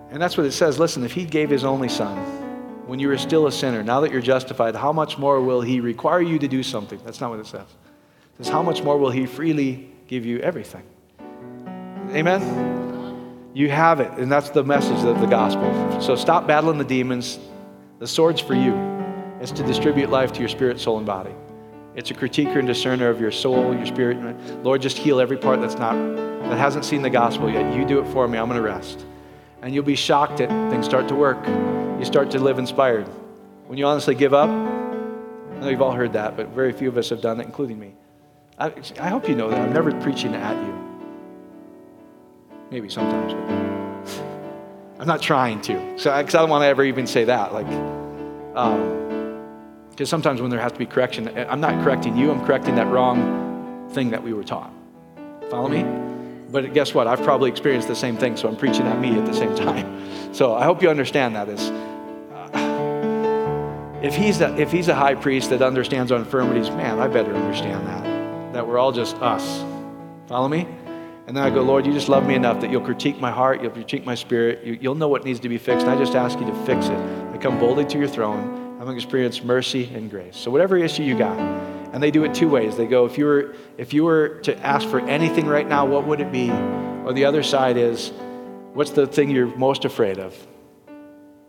[0.10, 0.80] And that's what it says.
[0.80, 2.18] Listen, if he gave his only son
[2.88, 5.80] when you were still a sinner, now that you're justified, how much more will he
[5.80, 6.99] require you to do something?
[7.03, 7.68] That's not what it says.
[8.39, 10.84] It says, how much more will he freely give you everything.
[12.12, 13.51] Amen?
[13.53, 16.01] You have it, and that's the message of the gospel.
[16.01, 17.39] So stop battling the demons.
[17.99, 18.74] The sword's for you.
[19.41, 21.34] It's to distribute life to your spirit, soul, and body.
[21.95, 24.18] It's a critiquer and discerner of your soul, your spirit.
[24.64, 27.76] Lord, just heal every part that's not that hasn't seen the gospel yet.
[27.76, 28.38] You do it for me.
[28.38, 29.03] I'm going to rest.
[29.62, 31.38] And you'll be shocked at things start to work.
[31.99, 33.08] You start to live inspired.
[33.68, 36.97] When you honestly give up, I know you've all heard that, but very few of
[36.97, 37.95] us have done it, including me.
[38.60, 39.60] I, I hope you know that.
[39.60, 40.74] I'm never preaching at you.
[42.72, 44.22] Maybe sometimes, but
[44.99, 45.97] I'm not trying to.
[45.97, 47.53] So, because I don't want to ever even say that.
[47.53, 47.68] Like,
[49.89, 52.32] because um, sometimes when there has to be correction, I'm not correcting you.
[52.32, 54.72] I'm correcting that wrong thing that we were taught.
[55.49, 56.07] Follow me?
[56.49, 57.07] But guess what?
[57.07, 60.33] I've probably experienced the same thing, so I'm preaching at me at the same time.
[60.33, 61.69] So I hope you understand that is.
[62.53, 67.07] Uh, if he's, a, if he's a high priest that understands our infirmities, man, I
[67.07, 68.07] better understand that
[68.57, 69.63] that we're all just us.
[70.25, 70.67] Follow me?
[71.27, 73.61] And then I go, Lord, you just love me enough that you'll critique my heart,
[73.61, 75.85] you'll critique my spirit, you, will know what needs to be fixed.
[75.85, 76.97] And I just ask you to fix it.
[76.97, 78.39] I come boldly to your throne.
[78.39, 80.35] I'm going to experience mercy and grace.
[80.35, 81.37] So, whatever issue you got,
[81.93, 82.75] and they do it two ways.
[82.75, 86.05] They go, if you were, if you were to ask for anything right now, what
[86.05, 86.51] would it be?
[86.51, 88.11] Or the other side is,
[88.73, 90.35] what's the thing you're most afraid of?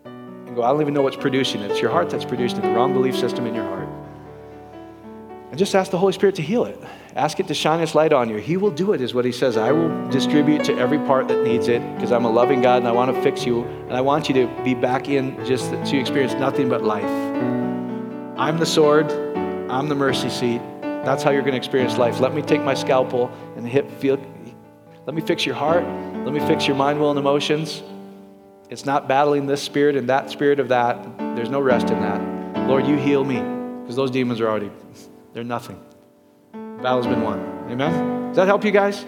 [0.07, 1.71] And go, I don't even know what's producing it.
[1.71, 3.89] It's your heart that's producing it, the wrong belief system in your heart.
[5.51, 6.79] And just ask the Holy Spirit to heal it.
[7.17, 8.37] Ask it to shine its light on you.
[8.37, 9.57] He will do it, is what He says.
[9.57, 12.87] I will distribute to every part that needs it because I'm a loving God and
[12.87, 15.99] I want to fix you and I want you to be back in just to
[15.99, 17.05] experience nothing but life.
[18.39, 19.11] I'm the sword,
[19.71, 20.63] I'm the mercy seat.
[20.81, 22.21] That's how you're going to experience life.
[22.21, 24.19] Let me take my scalpel and hit, feel,
[25.07, 25.85] let me fix your heart.
[25.85, 27.83] Let me fix your mind, will, and emotions.
[28.71, 31.19] It's not battling this spirit and that spirit of that.
[31.37, 32.69] There's no rest in that.
[32.69, 33.41] Lord, you heal me
[33.83, 34.71] because those demons are already,
[35.33, 35.83] they're nothing.
[36.53, 37.41] The battle's been won.
[37.71, 38.29] Amen?
[38.29, 39.05] Does that help you guys?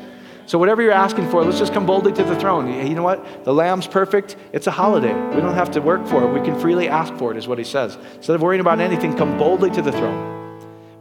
[0.47, 2.73] So, whatever you're asking for, let's just come boldly to the throne.
[2.87, 3.45] You know what?
[3.45, 4.37] The lamb's perfect.
[4.53, 5.13] It's a holiday.
[5.13, 6.33] We don't have to work for it.
[6.33, 7.97] We can freely ask for it, is what he says.
[8.17, 10.40] Instead of worrying about anything, come boldly to the throne.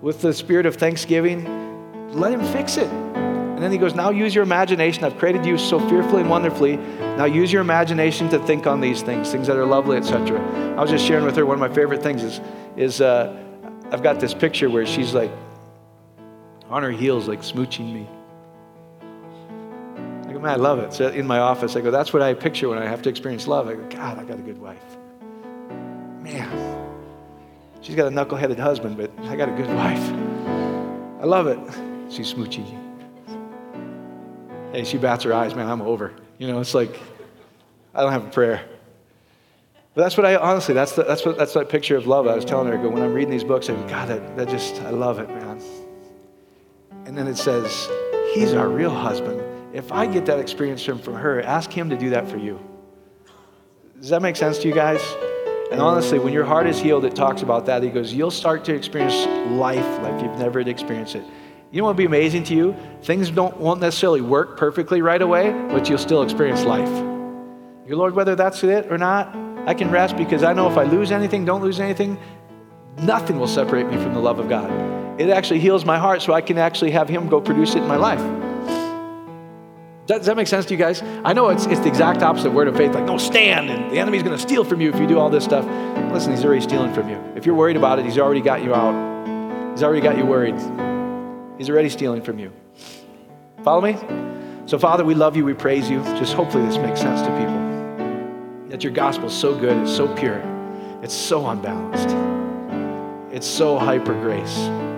[0.01, 2.89] With the spirit of thanksgiving, let him fix it.
[3.59, 5.03] And then he goes, Now use your imagination.
[5.03, 6.77] I've created you so fearfully and wonderfully.
[6.77, 10.39] Now use your imagination to think on these things, things that are lovely, etc.
[10.77, 12.39] I was just sharing with her one of my favorite things is,
[12.77, 13.37] is uh,
[13.91, 15.31] I've got this picture where she's like
[16.69, 18.07] on her heels, like smooching me.
[20.29, 20.93] I go, man, I love it.
[20.93, 23.45] So in my office, I go, that's what I picture when I have to experience
[23.45, 23.67] love.
[23.67, 24.97] I go, God, I got a good wife.
[26.21, 26.68] Man,
[27.81, 30.11] she's got a knuckleheaded husband, but I got a good wife.
[31.21, 31.59] I love it.
[32.11, 32.65] She's smooching.
[34.71, 36.13] Hey, she bats her eyes, man, I'm over.
[36.37, 36.99] You know, it's like,
[37.93, 38.65] I don't have a prayer.
[39.95, 42.35] But that's what I honestly, that's, the, that's, what, that's that picture of love I
[42.35, 42.77] was telling her.
[42.77, 45.19] I go, when I'm reading these books, I go, God, that, that just, I love
[45.19, 45.61] it, man.
[47.05, 47.89] And then it says,
[48.33, 49.41] He's our real husband.
[49.73, 52.59] If I get that experience from, from her, ask Him to do that for you.
[53.99, 55.01] Does that make sense to you guys?
[55.71, 57.83] And honestly, when your heart is healed, it talks about that.
[57.83, 61.23] He goes, You'll start to experience life like you've never experienced it.
[61.71, 62.75] You know what would be amazing to you?
[63.03, 66.89] Things don't, won't necessarily work perfectly right away, but you'll still experience life.
[67.85, 69.35] Your Lord, whether that's it or not,
[69.67, 72.17] I can rest because I know if I lose anything, don't lose anything,
[72.97, 74.89] nothing will separate me from the love of God
[75.19, 77.87] it actually heals my heart so I can actually have Him go produce it in
[77.87, 78.48] my life.
[80.17, 81.03] Does that make sense to you guys?
[81.23, 83.99] I know it's, it's the exact opposite word of faith, like, no, stand, and the
[83.99, 85.63] enemy's going to steal from you if you do all this stuff.
[86.11, 87.17] Listen, he's already stealing from you.
[87.35, 89.71] If you're worried about it, he's already got you out.
[89.73, 90.55] He's already got you worried.
[91.59, 92.51] He's already stealing from you.
[93.63, 93.97] Follow me?
[94.65, 96.01] So, Father, we love you, we praise you.
[96.17, 98.69] Just hopefully this makes sense to people.
[98.69, 100.41] That your gospel's so good, it's so pure,
[101.03, 102.15] it's so unbalanced,
[103.31, 104.88] it's so hyper grace.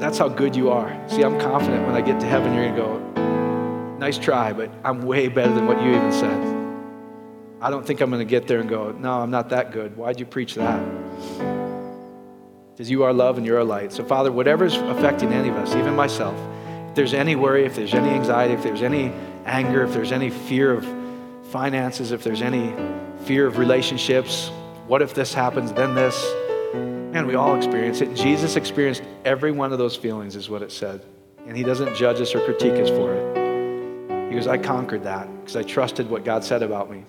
[0.00, 0.98] That's how good you are.
[1.10, 4.70] See, I'm confident when I get to heaven, you're going to go, nice try, but
[4.82, 6.56] I'm way better than what you even said.
[7.60, 9.98] I don't think I'm going to get there and go, no, I'm not that good.
[9.98, 10.82] Why'd you preach that?
[12.72, 13.92] Because you are love and you're a light.
[13.92, 16.34] So, Father, whatever's affecting any of us, even myself,
[16.88, 19.12] if there's any worry, if there's any anxiety, if there's any
[19.44, 20.86] anger, if there's any fear of
[21.50, 22.74] finances, if there's any
[23.26, 24.48] fear of relationships,
[24.86, 26.16] what if this happens, then this?
[26.72, 28.14] Man, we all experience it.
[28.14, 31.04] Jesus experienced every one of those feelings, is what it said.
[31.46, 34.30] And he doesn't judge us or critique us for it.
[34.30, 37.04] He goes, I conquered that because I trusted what God said about me.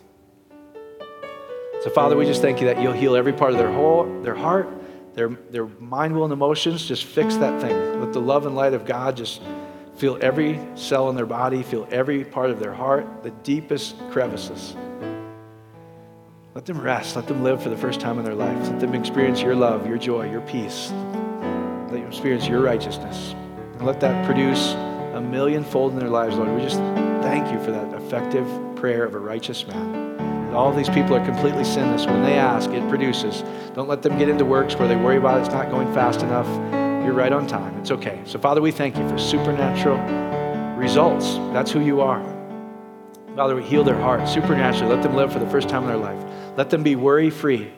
[1.83, 4.35] So, Father, we just thank you that you'll heal every part of their whole, their
[4.35, 4.69] heart,
[5.13, 6.85] their, their mind, will, and emotions.
[6.85, 7.99] Just fix that thing.
[7.99, 9.41] Let the love and light of God just
[9.95, 14.75] feel every cell in their body, feel every part of their heart, the deepest crevices.
[16.53, 17.15] Let them rest.
[17.15, 18.57] Let them live for the first time in their life.
[18.67, 20.91] Let them experience your love, your joy, your peace.
[20.91, 23.33] Let them experience your righteousness.
[23.77, 24.73] And let that produce
[25.13, 26.53] a millionfold in their lives, Lord.
[26.53, 26.75] We just
[27.23, 28.45] thank you for that effective
[28.75, 29.95] prayer of a righteous man.
[30.19, 32.05] And all these people are completely sinless.
[32.05, 33.45] When they ask, it produces.
[33.73, 36.47] Don't let them get into works where they worry about it's not going fast enough.
[37.05, 37.77] You're right on time.
[37.77, 38.19] It's okay.
[38.25, 39.97] So, Father, we thank you for supernatural
[40.75, 41.35] results.
[41.53, 42.21] That's who you are.
[43.37, 44.93] Father, we heal their hearts supernaturally.
[44.93, 46.21] Let them live for the first time in their life.
[46.57, 47.71] Let them be worry free.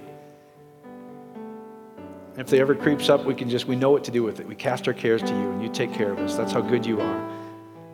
[2.35, 4.47] If they ever creeps up, we can just, we know what to do with it.
[4.47, 6.35] We cast our cares to you and you take care of us.
[6.35, 7.29] That's how good you are.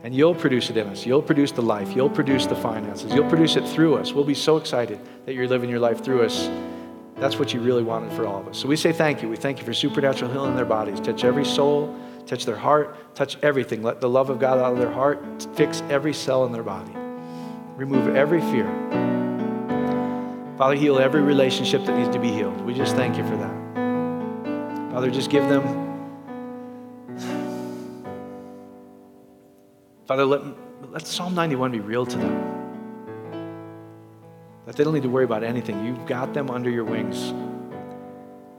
[0.04, 1.06] And you'll produce it in us.
[1.06, 1.94] You'll produce the life.
[1.94, 3.14] You'll produce the finances.
[3.14, 4.14] You'll produce it through us.
[4.14, 6.50] We'll be so excited that you're living your life through us.
[7.18, 8.58] That's what you really wanted for all of us.
[8.58, 9.28] So we say thank you.
[9.28, 11.02] We thank you for supernatural healing in their bodies.
[11.02, 11.94] Touch every soul,
[12.26, 13.84] touch their heart, touch everything.
[13.84, 16.94] Let the love of God out of their heart fix every cell in their body.
[17.76, 19.19] Remove every fear.
[20.60, 22.60] Father, heal every relationship that needs to be healed.
[22.66, 24.92] We just thank you for that.
[24.92, 25.64] Father, just give them
[30.06, 30.42] Father, let,
[30.92, 32.36] let Psalm 91 be real to them.
[34.66, 35.86] That they don't need to worry about anything.
[35.86, 37.34] You've got them under your wings.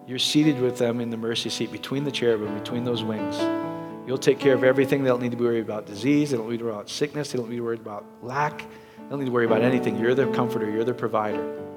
[0.07, 3.37] You're seated with them in the mercy seat between the cherubim, between those wings.
[4.07, 5.03] You'll take care of everything.
[5.03, 6.31] They don't need to be worried about disease.
[6.31, 7.33] They don't need to worry about sickness.
[7.33, 8.61] They don't need to worry about lack.
[8.61, 9.99] They don't need to worry about anything.
[9.99, 10.71] You're their comforter.
[10.71, 11.70] You're their provider.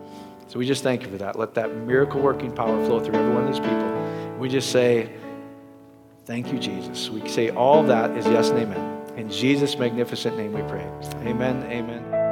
[0.54, 1.36] So we just thank you for that.
[1.36, 4.38] Let that miracle working power flow through every one of these people.
[4.38, 5.12] We just say,
[6.26, 7.10] Thank you, Jesus.
[7.10, 9.18] We say all that is yes and amen.
[9.18, 10.88] In Jesus' magnificent name we pray.
[11.26, 11.64] Amen.
[11.72, 12.23] Amen.